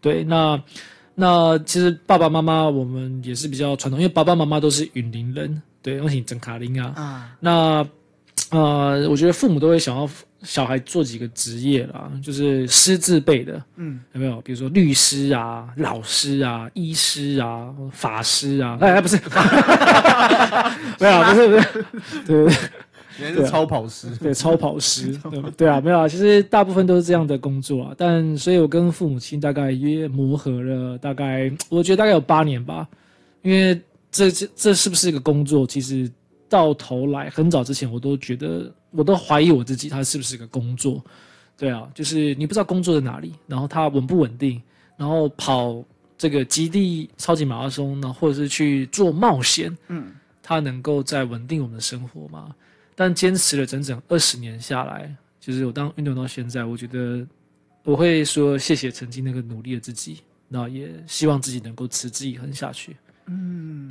[0.00, 0.62] 对，那
[1.14, 6.92] 那其实爸爸妈妈我们也是比较传统，因为爸爸妈妈都是云林人，对，我是整卡林啊。
[6.96, 7.36] 啊。
[7.40, 7.86] 那
[8.50, 10.08] 呃，我觉得父母都会想要。
[10.46, 14.40] 小孩做几个职业啦，就是师字辈的，嗯，有没有？
[14.42, 19.16] 比如说律师啊、老师啊、医师啊、法师啊，哎，不是，
[21.00, 21.84] 没有，不是，不是，
[22.26, 22.54] 对
[23.18, 27.94] 原来是超跑师，对，超跑师，对对啊，没有啊，其实大部分都是这样的工作啊。
[27.96, 32.86] 但所以，我跟父母亲大概约磨合了大概，我觉得大概有八年吧。
[33.42, 33.80] 因为
[34.10, 35.66] 这这这是不是一个工作？
[35.66, 36.10] 其实
[36.48, 38.72] 到头来，很早之前我都觉得。
[38.92, 41.04] 我都怀疑我自己，他是不是个工作？
[41.54, 44.62] 对啊，就是你不知道工作在哪里，然后它稳不稳定，
[44.96, 45.84] 然后跑
[46.16, 52.54] 这个极地超级马拉松呢，或者是去做冒险，嗯，它能够在稳定我们的生活吗？
[52.94, 57.26] 但坚持了整整二十年下来，就是我当运动到现在，我觉得
[57.82, 62.96] 我会说谢谢曾经那个努力的自己，那也希望自己能够持之以恒下去。
[63.26, 63.90] 嗯。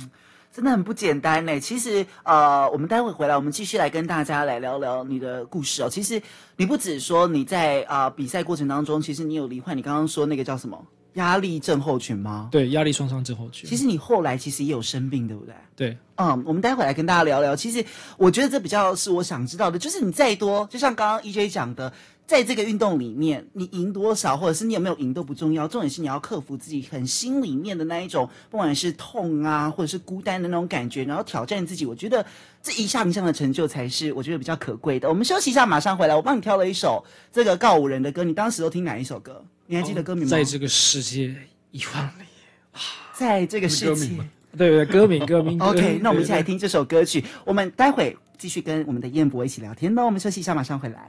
[0.56, 1.60] 真的很不简单呢。
[1.60, 5.90] 其实，呃，我们待会回来，我们继续来跟大家来聊聊你的故事哦。
[5.90, 6.22] 其实，
[6.56, 12.48] 你不只说你在啊、呃、比赛过程当中，其实你有罹患你刚刚说那个叫什么压力症候群吗？
[12.50, 13.68] 对，压力创伤症候群。
[13.68, 15.54] 其实你后来其实也有生病，对不对？
[15.76, 15.98] 对。
[16.14, 17.54] 嗯，我们待会来跟大家聊聊。
[17.54, 17.84] 其实，
[18.16, 21.92] 我觉得这比较是我想知道的，就是你再多，就像刚刚 EJ 讲的。
[22.26, 31.86] 在这个运动里面，你赢多少，或者是你有没有赢都不重要，重点是你要克服自己很心里面的那一种，不管是痛啊，或者是孤单的那种感觉，然后挑战自己。
[31.86, 32.26] 我觉得
[32.60, 35.08] 这一项一项的成就才是我觉得比较可贵的。
[35.08, 36.16] 我们休息一下，马上回来。
[36.16, 39.44] 我帮你挑了一首这个告五人的歌，你当时都听哪一首歌？
[39.66, 40.30] 你还记得歌名吗？
[40.30, 41.32] 在这个世界
[41.70, 42.24] 一万里
[42.72, 42.80] 啊，
[43.14, 44.16] 在这个世界，
[44.56, 45.60] 对对，歌名歌名。
[45.62, 47.22] OK，那我们一起来听这首歌曲。
[47.44, 49.94] 我们待会继续跟我们的彦博一起聊天。
[49.94, 51.08] 那我们休息一下，马上回来。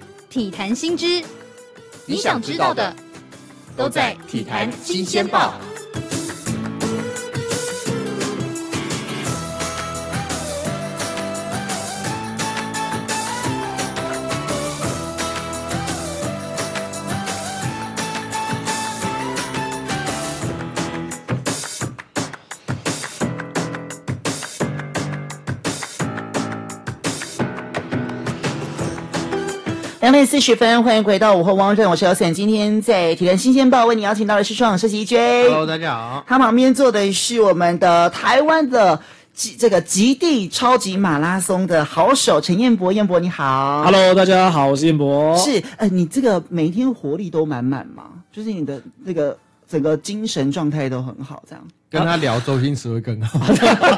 [0.31, 1.21] 体坛新知，
[2.05, 2.95] 你想知道的，
[3.75, 5.53] 都在《体坛新鲜报》。
[30.01, 32.33] 两点四十分，欢迎回到午后汪正，我是姚森。
[32.33, 35.43] 今天在体坛新鲜报为你邀请到的是双设计 EJ。
[35.43, 36.23] Hello，大家好。
[36.25, 38.99] 他旁边坐的是我们的台湾的
[39.31, 42.91] 极这个极地超级马拉松的好手陈彦博。
[42.91, 43.83] 彦博你好。
[43.83, 45.37] Hello，大家好，我是彦博。
[45.37, 48.05] 是，呃，你这个每天活力都满满吗？
[48.31, 49.37] 就是你的那个
[49.69, 51.63] 整个精神状态都很好，这样。
[51.91, 53.37] 跟他聊周星驰会更好。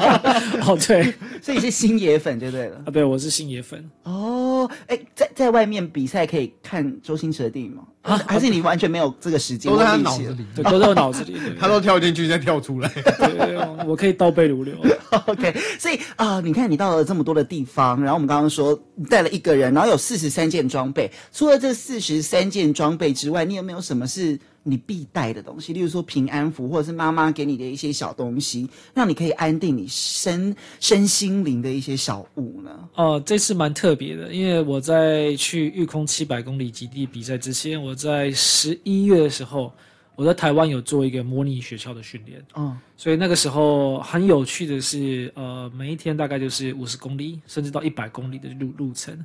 [0.66, 2.82] 哦，对，所以是星爷粉就对了。
[2.84, 3.88] 啊，对，我是星爷粉。
[4.02, 7.84] 哦，哎，在在外面比赛可以看周星驰的电影吗？
[8.02, 9.70] 啊，还是你完全没有这个时间？
[9.70, 11.36] 都在他脑子里，对，都在我脑子里。
[11.58, 12.88] 他都跳进去再跳出来。
[12.88, 14.74] 对，我可以倒背如流。
[15.26, 21.08] OK，所以啊，你看你到了这么多的地方，然后我们刚刚说你带了一个人，然后有四十三件装备。
[21.32, 25.72] 除了这四十三件装备之外，你有没有什么是你必带的东西？
[25.72, 27.94] 例如说平安符，或者是妈妈给你的一些。
[27.94, 32.88] 小东西，让你可以安定你身身心灵的一些小物呢？
[32.96, 39.72] 哦、呃，这次蛮特别的，因为我在去御空七百公里极地比赛之前，我在十一月的时候，
[40.16, 42.44] 我在台湾有做一个模拟学校的训练。
[42.56, 49.24] 嗯，所以那个时候很有趣的是，呃，每一天大概就是五十公里，甚至到一百公里的路路程。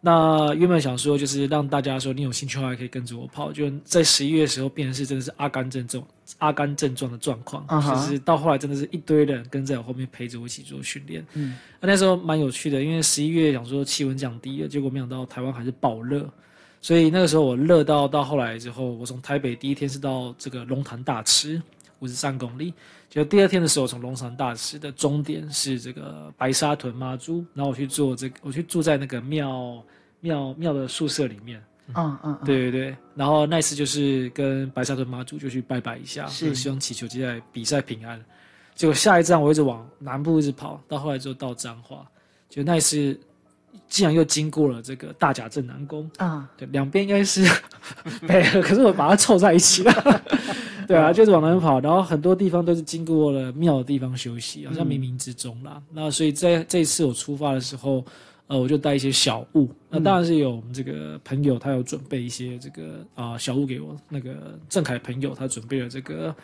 [0.00, 3.50] 那原本想说，就是让大家说你有兴趣的话，可以跟着我跑。
[3.50, 6.00] 就在十一月的时候，变成是真的是阿甘正传、
[6.38, 7.94] 阿甘症状的状况，uh -huh.
[7.94, 11.26] 就是到后来真的是一堆人跟在我后面陪着我一起做训练。
[11.34, 16.30] 嗯，那那时候蛮有趣的，因为十一月想说气温降低了，结果没想到台湾还是爆热，
[16.80, 21.60] 所以那个时候我热到到后来之后，我从台北第一天是到这个龙潭大池
[22.00, 22.74] 五十三公里。
[23.08, 29.82] 就第二天的时候，从龙山大师的终点是这个白沙屯妈祖，然后我去做这个，我去住在那个庙
[30.20, 31.62] 庙庙的宿舍里面。
[31.94, 32.96] 嗯嗯，对对对。
[33.14, 38.22] 然后那次就是跟白沙屯妈祖就去拜拜一下，是希望祈求接下来比赛平安。
[38.74, 42.06] 结果下一站我一直往南部一直跑，到后来就到彰化，
[42.50, 43.18] 就那一次
[43.88, 46.08] 竟然又经过了这个大甲镇南宫。
[46.18, 47.42] 啊，对，两边应该是
[48.28, 50.22] 配合，可是我把它凑在一起了。
[50.88, 55.74] 对啊，就是往南跑，然后很多地方都是经过了庙的地方休息，好像冥冥之中啦。
[55.76, 58.02] 嗯、那所以在这一次我出发的时候，
[58.46, 59.68] 呃，我就带一些小物。
[59.90, 63.94] 那当然是有我们这个朋友，他有准备一些这个啊、呃、小物给我。
[64.08, 66.34] 那个郑凯朋友，他准备了这个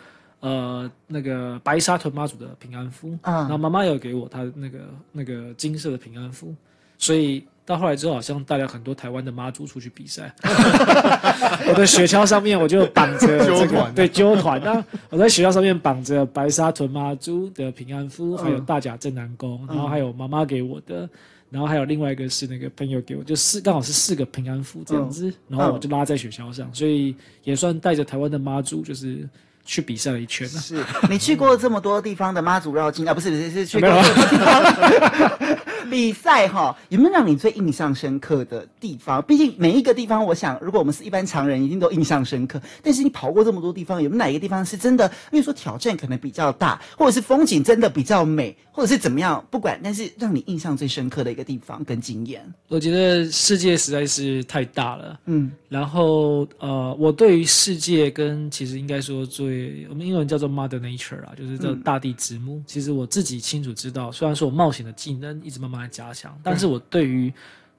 [0.41, 3.17] 呃那个白沙屯妈祖的平安符。
[3.23, 4.79] 啊、嗯，然后妈妈有给我他那个
[5.11, 6.53] 那个金色的平安符。
[6.99, 10.31] 所以到后来之后，好像带了很多台湾的妈祖出去比赛。
[11.67, 14.61] 我的雪橇上面我就绑着 这个，对，揪团。
[14.63, 21.09] 那我在雪橇上面绑着白沙屯妈祖的平安符，还有大甲镇南宫，然后还有妈妈给我的，
[21.49, 29.27] 然后还有另外一个是那个朋友给我，就四刚好是四个平安符这样子，然后我就拉在雪橇上，所以也算带着台湾的妈祖，就是。
[29.65, 30.59] 去比赛了一圈呢。
[30.61, 33.13] 是 你去过这么多地方的妈祖绕境啊？
[33.13, 35.57] 不是不，是是去过这么多地方
[35.89, 36.75] 比赛哈？
[36.89, 39.21] 有没有让你最印象深刻的地方？
[39.23, 42.61] 毕竟每一个地方，我想如果我们是一般常人，一定都印象深刻。
[42.81, 45.07] 但是你跑过这么多地方，有没有哪一个地方是真的？
[45.29, 49.41] 比如说挑战可能比较大，或者是风景真的比较美，或者是怎么样？
[49.49, 52.45] 不管，但是让你印象最深刻的一个地方跟经验。
[52.67, 55.49] 我觉得世界实在是太大了，嗯。
[55.69, 62.57] 然后呃，我对于世界跟其实应该说最，我们英文叫做 Mother Nature 啊，就是叫大地之母。
[62.57, 67.33] 嗯、其实我自己清楚知道，虽然说我冒险的技能一直慢慢的加强，但是我对于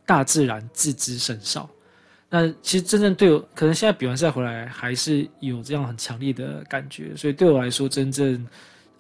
[0.06, 1.68] 大自然自知甚少。
[2.30, 7.14] 那其实真正对我，可能现在比完赛回来还是有这样很强烈的感觉。
[7.14, 8.46] 所以对我来说，真正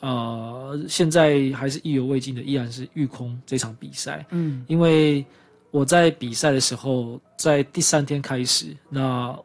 [0.00, 4.24] 呃，现在还是意犹未尽的，依然是育空这场比赛。
[4.30, 5.24] 嗯，因为
[5.70, 9.38] 我在比赛的时候，在第三天开始，那。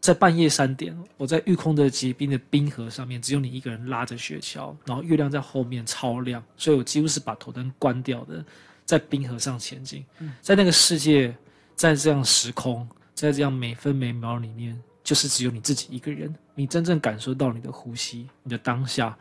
[0.00, 8.42] 在半夜三点，我在育空的结冰的冰河上面，只有你一个人拉着雪橇，然后月亮在后面超亮，所以我几乎是把头灯关掉的，
[8.86, 10.02] 在冰河上前进。
[10.20, 11.36] 嗯、在那个世界，
[11.76, 19.14] 在这样时空，在这样每分每秒里面，就是只有你自己一个人，你真正感受到你的呼吸，你的当下，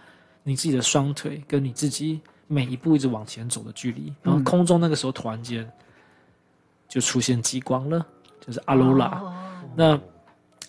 [0.43, 4.13] 你自己的双腿跟你自己每一步一直往前走的距离。
[4.23, 5.69] 然后空中那个时候突然间
[6.87, 8.05] 就出现极光了，
[8.45, 9.07] 就是阿罗拉。
[9.19, 9.33] 哦、
[9.75, 9.99] 那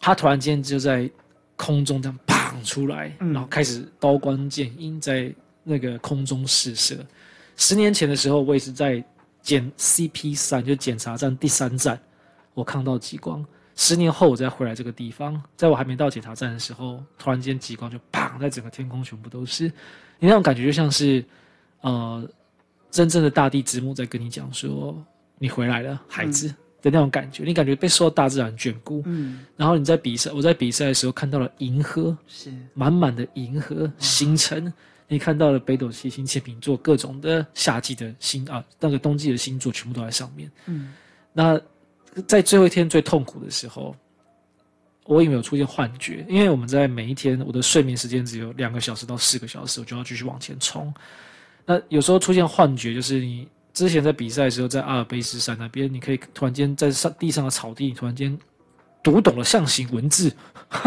[0.00, 1.10] 他突然间就在
[1.56, 6.96] 空中这样砰出来，然后开始刀光剑影在那个空中试射。
[7.56, 9.02] 十年前的时候，我也是在
[9.42, 12.00] 检 CP 三，就检查站第三站，
[12.54, 13.44] 我看到极光。
[13.82, 19.64] 十年后，我再回来这个地方，在我还没到检查站的时候，突然间极光就砰，在整个天空全部都是。
[20.18, 21.24] 你那种感觉就像是，
[21.80, 22.28] 呃，
[22.90, 25.02] 真正的大地之母在跟你讲说
[25.40, 26.48] ：“你回来了，孩子。
[26.48, 34.72] 嗯”的那种感觉，你感觉被受到大自然眷顾，嗯，然后你在比赛，我在比赛的时候看到了银河，是满满的银河星辰，
[35.06, 40.94] 你看到了北斗七星、天秤座各种的夏季的星啊，那个冬季的星座全部都在上面，嗯，
[41.34, 41.60] 那
[42.26, 43.94] 在最后一天最痛苦的时候，
[45.06, 46.24] 我有没有出现幻觉？
[46.28, 50.92] 因为我们在每一天，我的睡眠时间只有两个小时到四个小时，我就要继续往前冲，
[51.66, 53.48] 那有时候出现幻觉，就是你。
[53.72, 58.36] 之前在比赛的时候，在阿尔卑斯山那边，你可以突然间在上地上的草地，你突然间
[59.00, 60.30] 读懂了象形文字，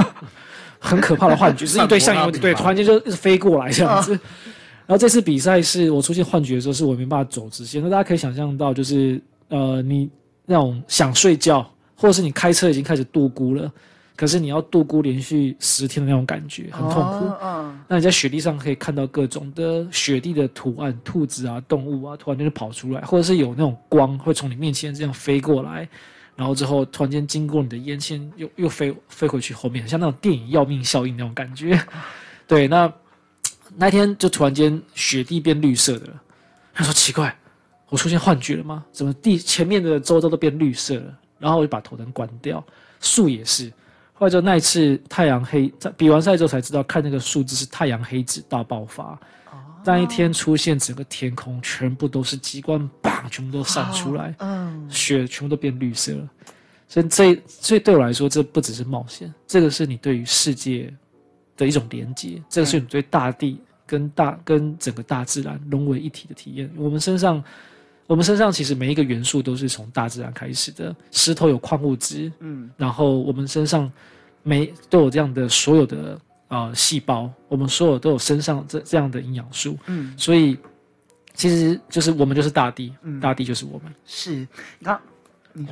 [0.80, 4.12] 很可怕的幻觉， 是一堆象形文字，对，突然间就飞过来这样子。
[4.12, 7.82] 然后这次比赛是我出现幻觉的时候，是我没办法走直线。
[7.82, 10.10] 那大家可以想象到，就是呃，你
[10.46, 11.62] 那种想睡觉，
[11.96, 13.72] 或者是你开车已经开始度孤了。
[14.16, 17.26] 可是你要度孤连续十天的那种感觉很痛苦。
[17.42, 17.74] 嗯、oh, uh.
[17.88, 25.90] 那你在雪地上可以看到各种的雪地的图案，兔子啊、动物啊，突然间就跑出来，或者是有那种光会从你面前这样飞过来，
[26.36, 31.78] 然后之后突然间经过你的烟圈，又又飞飞回去后面，像那种电影要命效应那种感觉。
[32.48, 32.94] 对，那
[33.76, 36.22] 那天就突然间雪地变绿色的了。
[36.72, 37.36] 他说奇怪，
[37.94, 38.84] 我出现幻觉了吗？
[38.92, 41.20] 怎么地前面的周遭都变绿色了？
[41.38, 42.66] 然后我就把头灯关掉，
[43.00, 43.72] 树也是。
[44.14, 49.20] 后来就那一次太阳黑，在比完赛之后才知道，看那个数字是太阳黑子大爆发。
[49.86, 56.28] 那一天出现，整个天空全部都是极光，砰，全部都散出来，嗯，雪全部都变绿色了。
[56.88, 60.92] 所以这，所以对我来说，这不只是冒险，这个是你对于世界
[61.56, 66.68] 的一种连接，这个是你对大地跟大跟整个大自然融为一体的体验。
[66.76, 67.44] 我们身上。
[68.06, 70.94] 我们身上其实每一个元素都是从大自然开始的。
[71.10, 73.90] 石头有矿物质，嗯，然后我们身上
[74.44, 80.58] 每都有这样的所有的呃细胞，我们所有都有身上这这样的营养素，嗯，所以
[81.34, 83.94] 其实就是我们就是大地，嗯，大地就是我们。
[84.06, 84.46] 是，
[84.80, 85.00] 你看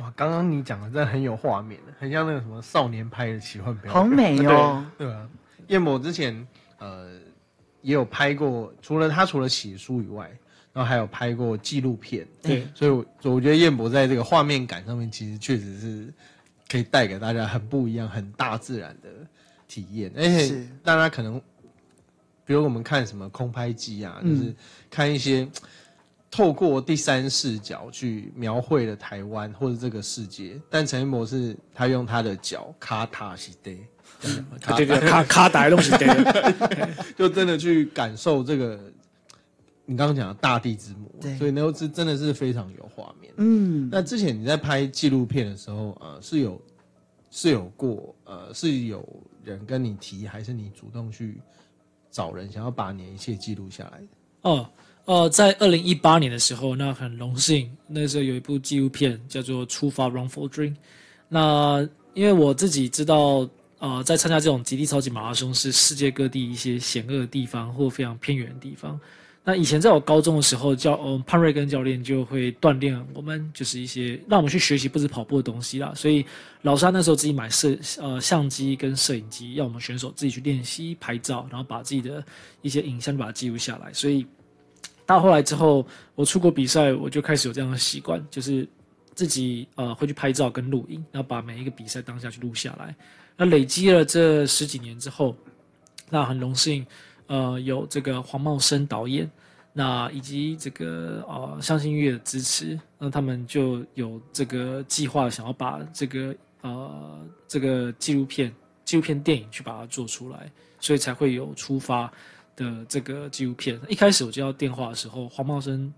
[0.00, 5.28] 哇，刚刚你讲的真的很有画面，很像那个什么少年拍的奇幻表演，好美 哦，对吧？
[5.68, 6.46] 彦博之前
[6.78, 7.10] 呃
[7.82, 10.30] 也有拍过，除了他除了写书以外。
[10.72, 16.12] 然后还有拍过纪录片，对，所以我我觉得燕博在这个画面感上面，其实确实是
[16.66, 19.08] 可以带给大家很不一样、很大自然的
[19.68, 20.10] 体验。
[20.16, 21.38] 而且大家可能，
[22.46, 24.54] 比如我们看什么空拍机啊，嗯、就是
[24.88, 25.46] 看一些
[26.30, 30.58] 透过第三视角去描绘了台湾或者这个世界。
[30.70, 33.70] 但陈彦博是他用他的脚卡塔西德，
[34.74, 36.06] 对对，卡卡达东西德，
[37.14, 38.80] 就真的去感受这个。
[39.84, 43.32] 你刚刚讲的大地之母，对所以那是真的是非常有画面。
[43.36, 46.60] 嗯，那之前你在拍纪录片的时候，呃，是有
[47.30, 49.06] 是有过，呃，是有
[49.44, 51.40] 人跟你提，还是你主动去
[52.10, 54.06] 找人想要把你的一切记录下来的？
[54.42, 54.70] 哦，
[55.04, 60.70] 呃，在二零一八年的时候，那很荣幸，那时候有一部纪录片叫做《出发 Run for Dream》。
[61.28, 69.00] 那因为我自己知道，呃，在参加这种极地超级马拉松是世界各地一些险恶的地方或非常偏远的地方。
[69.44, 75.92] 那以前在我高中的时候，教嗯潘瑞根教练就会锻炼我们，就是一些让我们去学习不止跑步的东西啦。
[75.96, 76.24] 所以
[76.60, 82.24] 老师那时候自己买摄呃相机跟摄影机，要我们选手自己去练习拍照，然后把自己的
[82.60, 83.92] 一些影像把它记录下来。
[83.92, 84.24] 所以
[85.04, 85.84] 到后来之后，
[86.14, 88.64] 我出国比赛，我就开始有这样的习惯，就是
[89.12, 92.94] 自己呃会去拍照跟录音，然后把每一个比赛当下去录下来。
[93.36, 95.34] 那累积了这十几年之后，
[96.10, 96.86] 那很荣幸。
[97.32, 99.26] 呃，有这个黄茂生导演，
[99.72, 108.54] 那以及这个呃相信音乐的支持，那他们就有这个计划，想要把这个呃这个纪录片、
[108.84, 112.12] 纪录片电影去把它做出来，所以才会有出发
[112.54, 113.80] 的这个纪录片。
[113.88, 115.90] 一开始我接到电话的时候，黄茂生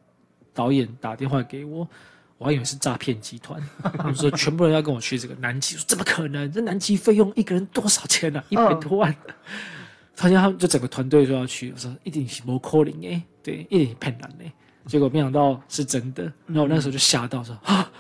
[0.53, 1.85] 导演打电话给我，
[2.39, 6.49] 我还以为是诈骗集团，他们说全部人要跟我去这个南极，说怎么可能？
[6.53, 8.47] 这南极费用一个人多少钱呢、啊？
[8.51, 9.11] 一百多万。
[9.11, 9.35] Oh.
[10.15, 14.45] 发现他们就整个团队说要去，我说一定是没可能哎，对，一定是骗人的。
[14.87, 17.91] 结果没想到是真的，然后我那时候就吓到说啊，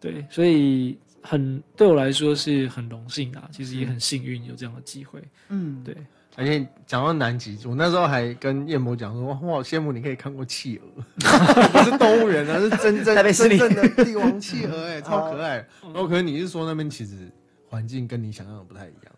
[0.00, 5.96] 对，所以很对我来说是很荣幸啊，其实也很幸运有这样的机会，嗯，对。
[6.36, 15.56] 而且讲到南极，我那时候还跟燕博讲说，我好羡慕你可以看过企鹅， 不是动物园啊，是真正真正的帝王企鹅，哎，超可爱。
[15.82, 17.28] 然 后可能你是说那边其实
[17.66, 19.12] 环境跟你想象的不太一样。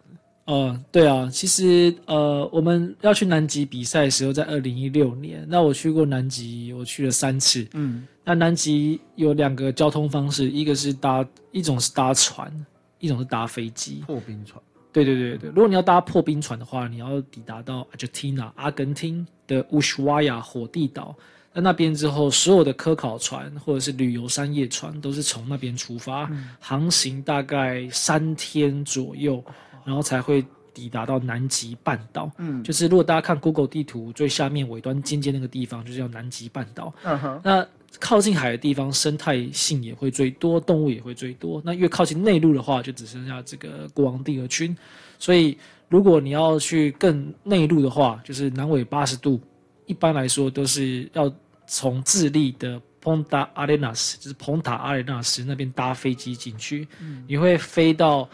[0.46, 5.46] 呃，对啊，其实呃，我们要去南极比赛的时候，在二零一六年。
[5.48, 7.64] 那我去过南极，我去了三次。
[7.74, 12.52] 嗯，那南极有两个交通方式，一个是搭，一种是搭船，
[12.98, 14.02] 一种是搭飞机。
[14.06, 14.60] 破冰船。
[14.92, 21.14] 对对对对，如果你要搭破冰船的话，你要抵达到 Argentina 阿根廷的乌什瓦亚火地岛。
[21.54, 29.44] 在那边之后，所有的科考船或者是旅游商业船都是从那边出发，嗯、航行大概三天左右。
[29.84, 36.94] 然后才会抵达到南极半岛，嗯，就是如果大家看 Google 地图，最下面尾端尖尖那个地方，就是叫南极半岛。
[37.02, 37.66] 嗯哼，那
[37.98, 41.60] 靠近海的地方，生态性也会最多，动物也会最多。
[41.64, 44.74] 那越靠近内陆的话，就只剩下这个国王帝鹅群。
[45.18, 45.58] 所以，
[45.88, 49.40] 如果你要去更内陆的话，就是南纬八十度，
[49.86, 51.30] 一般来说都是要
[51.66, 58.28] 从智利的 Punta Arenas，就是蓬塔阿雷纳斯那边搭飞机进去，嗯，你会飞到。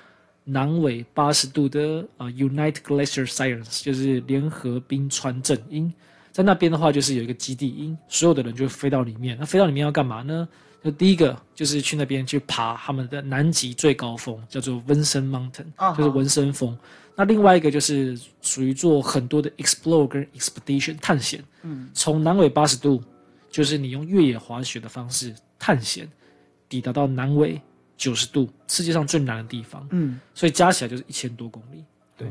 [0.49, 5.93] 南纬八十度的呃 United Glacier Science 就是联合冰川阵营，
[6.31, 9.37] 在那边的话就是有一个基地营，所有的人就飞到里面。
[9.41, 10.49] 那飞到里面要干嘛呢？
[10.85, 15.97] 就第一个就是去那边去爬他们的南极最高峰，叫做 v i n c e n Mountain，、uh.
[15.97, 16.79] 就是文森峰。
[17.17, 21.43] 那另外一个就是属于做很多的 explore 跟 expedition 探险。
[21.63, 23.03] 嗯，从南纬八十度，
[23.51, 26.09] 就是你用越野滑雪的方式探险，
[26.69, 27.61] 抵达到南纬。
[27.97, 31.85] 九十度，世界上最南的地方，嗯，所以加起来就是一千多公里，
[32.17, 32.29] 对，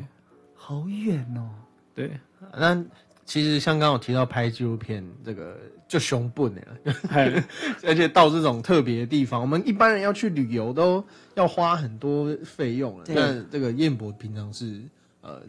[0.56, 1.50] 好远哦，
[1.94, 2.12] 对。
[2.58, 2.84] 那
[3.26, 5.58] 其实像刚刚我提到拍纪录片，这个
[5.88, 7.44] 就熊笨了，嘿。
[7.84, 11.04] 而且到这种特别的地方，我们一般人要去旅游都
[11.34, 13.06] 要花很多费用了。
[13.06, 13.16] 对。
[13.16, 14.80] 那这个燕博平常是
[15.22, 15.42] 呃，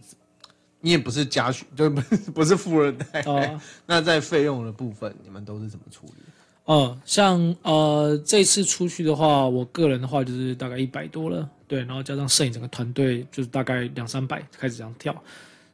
[0.80, 6.22] 你也不是家学，就不是不是富二代，哦、 那在费用的部分，你们都是怎么处理？
[6.66, 15.14] 哦，像呃这次出去的话，我个人的话就是大概一百多了，对，然后加上摄影整个团队就是大概两三百开始这样跳。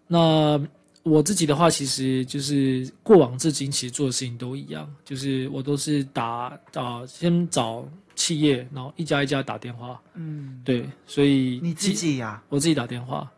[0.07, 0.61] 那
[1.03, 13.29] 我自己的话，其实就是过往至今其实做的事情都一样，就是我都是打啊、呃、先找企业，然后一家一家打电话，嗯，对，所以你自己呀、啊，我自己打电话。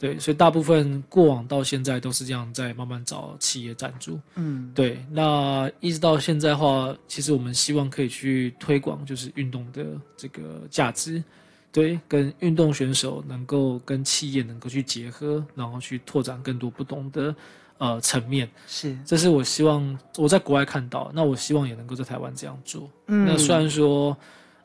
[0.00, 4.18] 对，所以大部分过往到现在都是这样，在慢慢找企业赞助。
[4.34, 4.98] 嗯，对。
[5.10, 9.84] 那一直到现在的话，其实我们希望可以去推广，就是运动的
[10.16, 11.22] 这个价值，
[11.70, 17.34] 对，跟运动选手能够跟企业能够去结合，然后去拓展更多不同的
[17.76, 18.48] 呃层面。
[18.66, 22.88] 是，这是我希望我在国外看到，那我希望也能够在台湾这样做。
[23.08, 24.16] 嗯，那虽然说。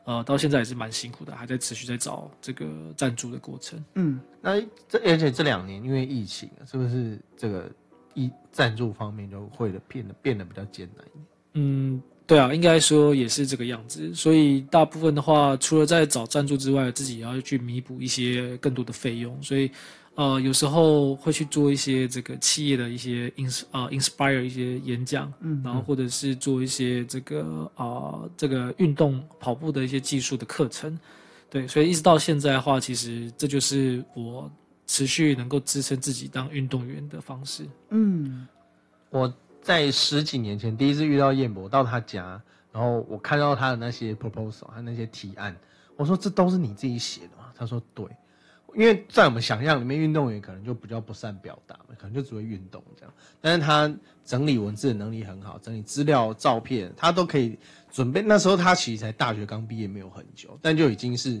[0.06, 3.84] 呃，到现在也是蛮辛苦的，还在持续在找这个赞助的过程。
[3.96, 7.68] 嗯，那这而且这两年因为疫情，是不是这个
[8.14, 11.24] 一赞助方面就会变得变得比较艰难一点？
[11.54, 14.14] 嗯，对啊，应该说也是这个样子。
[14.14, 19.36] 所以大部分的话，除了在找赞助之外，自己也要去弥补一些更多的费用。
[19.42, 19.70] 所以，
[20.16, 30.98] 呃，有时候会去做一些这个企业的一些 ins 啊、呃、inspire 一些演讲，嗯，然后或者是做一些这个啊、呃、这个运动跑步的一些技术的课程，
[31.50, 34.50] 对，所以一直到现在的话，其实这就是我
[34.86, 37.66] 持续能够支撑自己当运动员的方式。
[37.90, 38.48] 嗯，
[39.10, 42.40] 我在十几年前第一次遇到燕博，到他家，
[42.72, 45.54] 然后我看到他的那些 proposal 他那些提案，
[45.94, 47.52] 我说，这都是你自己写的吗？
[47.54, 48.06] 他说对。
[48.76, 53.14] 因为在我们想象里面，运动员可能就比较不善表达，可能就只会运动这样。
[53.40, 53.92] 但是他
[54.24, 57.58] 整理文字的能力很好，整理资料、照片，他都可以
[57.90, 58.20] 准备。
[58.20, 61.40] 那时候他其实才大学刚毕业没有很久，但就已经是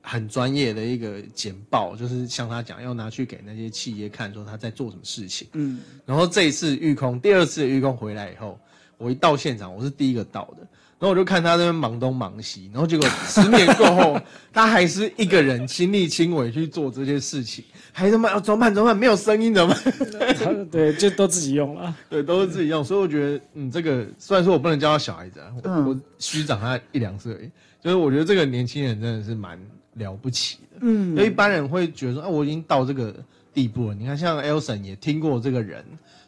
[0.00, 5.48] 很专业的一个简报，就是像他讲要拿去给那些企业看，说他在做什么事情。
[5.52, 5.80] 嗯。
[6.06, 8.58] 然后这一次育空，第二次的育空回来以后，
[8.96, 10.66] 我一到现场，我是第一个到的。
[11.00, 14.20] 然后我就看他在那边忙东忙西，然后结果十年过后，
[14.52, 18.74] 他还是一个人亲力亲为去做这些事情，还他妈怎么办？
[18.74, 18.94] 怎么办？
[18.94, 20.68] 没有声音怎么办？
[20.70, 21.96] 对，就都自己用了。
[22.10, 22.84] 对，都是自己用。
[22.84, 27.50] 所以我觉得，嗯，这个虽然说我不能叫他小孩子啊，我我虚长他一两岁而已，
[27.82, 29.58] 就是我觉得这个年轻人真的是蛮
[29.94, 30.80] 了不起的。
[30.82, 33.14] 嗯，因为一般人会觉得说，啊，我已经到这个
[33.54, 33.94] 地步了。
[33.94, 35.82] 你看，像 Elson 也听过这个人，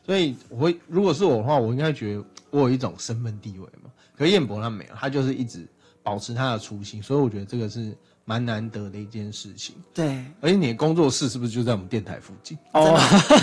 [0.06, 3.81] 所以我会，如果是我的话，我应该觉得我有一种身份地位嘛。
[4.16, 5.66] 可彦博他没有，他就是一直
[6.02, 9.74] 保持他的初心，所以我觉得这个是蛮难得的一件事情。
[9.92, 12.56] 对，而且你的工作室是不是就在我们电台附近？
[12.72, 12.96] 哦，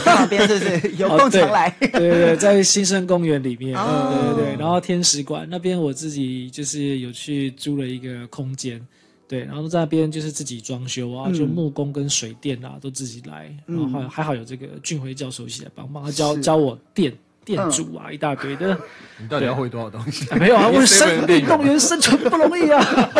[0.06, 0.96] 那边是不是？
[0.96, 1.70] 有空常来。
[1.80, 3.78] 对对对，在新生公园里面。
[3.78, 8.86] 哦、对对对，然后天使馆那边我自己就是有去租了一个空间，
[9.28, 17.14] 对，然后在那边就是自己装修啊，嗯、就木工跟水电啊都自己来，然后还还好有这个俊辉教授一起来帮忙，他教教我电。
[17.56, 18.78] 店主啊，嗯、一大堆的，
[19.18, 20.30] 你到底要会多少东西？
[20.30, 22.80] 啊、没有啊， 我生运动员生存不容易啊。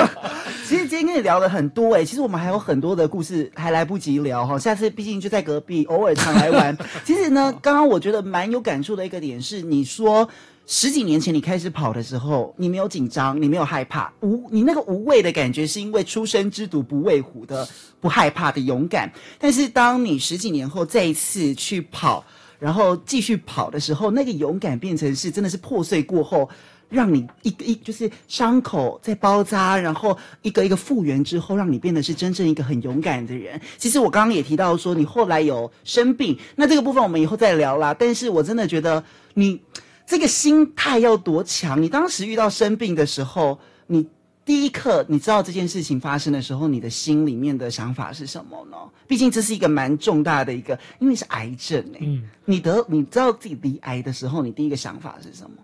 [0.68, 4.60] 其实今天跟你聊了很多哎、欸，其实我们还有很多的故事还来不及聊哈。
[4.60, 6.78] 下次毕竟就在隔壁，偶尔常来玩。
[7.04, 10.30] 其实呢，刚刚我觉得蛮有感触的一个点是，你说
[10.68, 17.68] 十几年前你开始跑的时候，你没有紧张，你没有害怕，无你那个无畏的感觉，是因为初生之犊不畏虎的
[18.00, 19.12] 不害怕的勇敢。
[19.40, 22.24] 但是当你十几年后再一次去跑。
[22.60, 26.48] 然后继续跑的时候，那个勇敢变成是真的是破碎过后，
[26.90, 33.60] 让你一个一就是伤口在包扎，然后一个一个复原之后，让你变得是真正一个很勇敢的人。
[33.78, 37.96] 其实我刚刚也提到说，你后来有生病，那这个部分我们以后再聊啦。
[37.98, 39.04] 但是我真的觉得
[39.34, 39.62] 你
[40.06, 41.82] 这个心态要多强。
[41.82, 44.08] 你当时遇到生病的时候，你。
[44.50, 48.78] 第一刻，你知道这件事情发生的时候，你的心里面的想法是什么呢？
[49.08, 52.08] 毕竟这是一个蛮重大的一个，因为是癌症哎、欸。
[52.08, 52.28] 嗯。
[52.46, 55.58] 你得你知道自己罹癌的时候，你第一个想法是什么？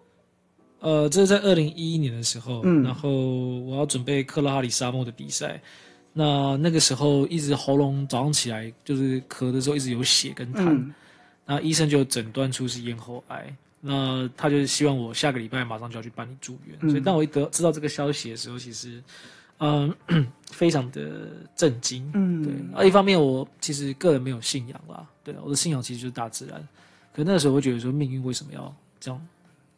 [0.82, 5.60] 呃，这是在二零一一年的时候，嗯，然后我要准备克拉哈里沙漠的比赛，
[6.14, 10.94] 那那个时候一直喉咙早上起来就是咳的时候一直有血跟痰，嗯、
[11.44, 13.52] 那医生就诊断出是咽喉癌。
[13.88, 19.00] 那他就是希望我下个礼拜马上就要去办理住院，嗯、所以当我一得知道这个消息的时候，其实，
[19.60, 19.94] 嗯，
[20.50, 22.10] 非常的震惊。
[22.16, 22.52] 嗯，对。
[22.74, 26.68] 而一方面，我其实个人没有信仰啦，对，我的信仰其实就是大自然。
[27.14, 29.22] 可那个时候，我觉得说命运为什么要这样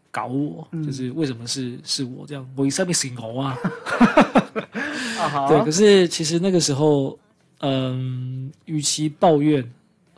[0.09, 0.65] 搞我？
[0.71, 2.49] 嗯、就是为什么是是我这样？
[2.55, 3.57] 为什么是我啊？
[5.49, 7.19] 对，可是其实那个时候，
[7.59, 9.69] 嗯，与其抱怨。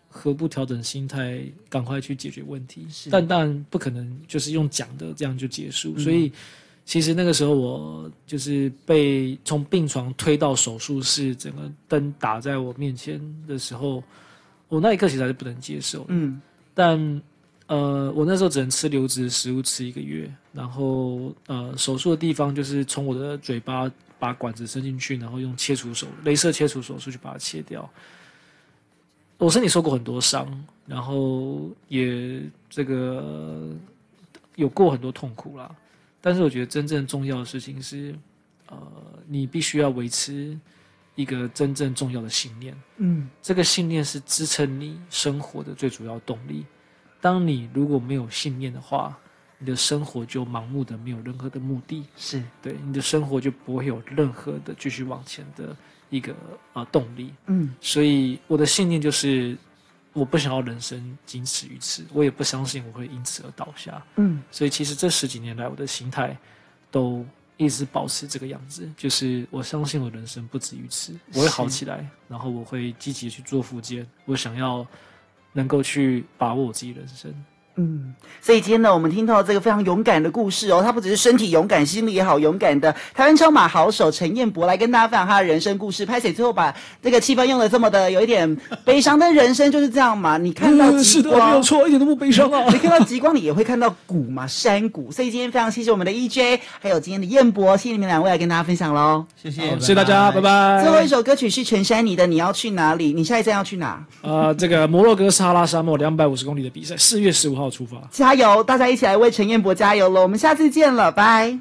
[0.10, 1.40] 何不调整心态，
[1.70, 2.86] 赶快去解决问题？
[2.90, 5.94] 是但当然不可能，就是用讲的这样就结束。
[5.96, 6.32] 嗯、所以，
[6.84, 14.04] 其实那个时候我就是被从病床推到手术室，整个灯打在我面前的时候，
[14.68, 16.06] 我那一刻其实还是不能接受。
[16.10, 16.42] 嗯，
[16.74, 17.22] 但
[17.68, 27.88] 呃，我那时候只能吃流质食物吃一个月，然后呃，手术的地方就是从我的嘴巴把管子伸进去，然后用切除手、镭射切除手术去把它切掉。
[29.40, 30.48] 我身体受过很多伤，
[30.86, 33.74] 然后也这个
[34.56, 35.74] 有过很多痛苦啦。
[36.20, 38.14] 但是我觉得真正重要的事情是，
[38.68, 38.78] 呃，
[39.26, 40.60] 你必须要维持
[41.16, 42.76] 一个真正重要的信念。
[42.98, 46.66] 嗯，这个信念是支撑你生活的最主要动力。
[47.22, 49.18] 当你如果没有信念的话，
[49.58, 52.04] 你的生活就盲目的没有任何的目的。
[52.18, 55.74] 是对，你的生活就不会有任何的继续往前的。
[56.10, 56.34] 一个
[56.74, 59.58] 啊、呃、动力，嗯，所以我的信念就是，
[60.14, 66.36] 我不想要人生仅此于此，我也不相信我会因此而倒下，嗯，所以其实这十几年来我的心态
[66.90, 67.26] 都
[67.58, 74.86] 一直保持这个样子，就是我相信我人生不止于此，我会好起来，然后我会积极去做复健，我想要
[75.54, 77.34] 能够去把握我自己人生。
[77.80, 78.14] 嗯。
[78.42, 86.06] 所以今天呢，我们听到这个非常勇敢的故事哦，他不只是身体勇敢，心里也好勇敢的台湾超马好手陈彦博来跟大家分享他的人生故事。
[86.06, 86.74] 拍谢最后把
[87.04, 90.38] 这个气氛用的这么的有一点悲伤，但人生就是这样嘛。
[90.38, 92.64] 你看到极光，嗯、是的，没有错，一点都不悲伤啊。
[92.72, 95.12] 你看到极光，你也会看到谷嘛，山谷。
[95.12, 99.26] 所以今天非常谢谢我们的 EJ，还有今天的彦博，谢谢你们两位来跟大家分享喽。
[99.36, 100.82] 谢谢，谢谢大家，拜拜。
[100.82, 104.02] 最后一首歌曲是陈珊妮的《你要去哪里》，你下一站要去哪？
[104.22, 109.16] 呃，这个摩洛哥撒哈拉沙漠两百五十公里的比赛，四月十五号出发，加油，大家一起来。
[109.16, 111.60] 为陈彦博加油了，我们下次见了，拜。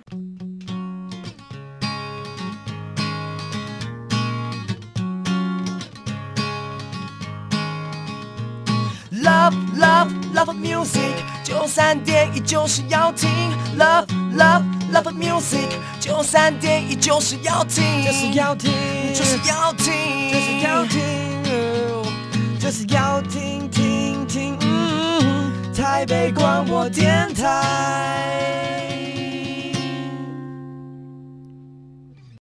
[9.11, 11.13] Love love love music，
[11.45, 13.29] 九三点一就是要听。
[13.77, 14.07] Love
[14.37, 15.69] love love music，
[16.01, 18.73] 九三点一就是要听，就是要听，
[19.13, 21.01] 就是要听，就是要听，
[22.59, 23.88] 就是要听听听。
[25.91, 28.78] 台北广播电台。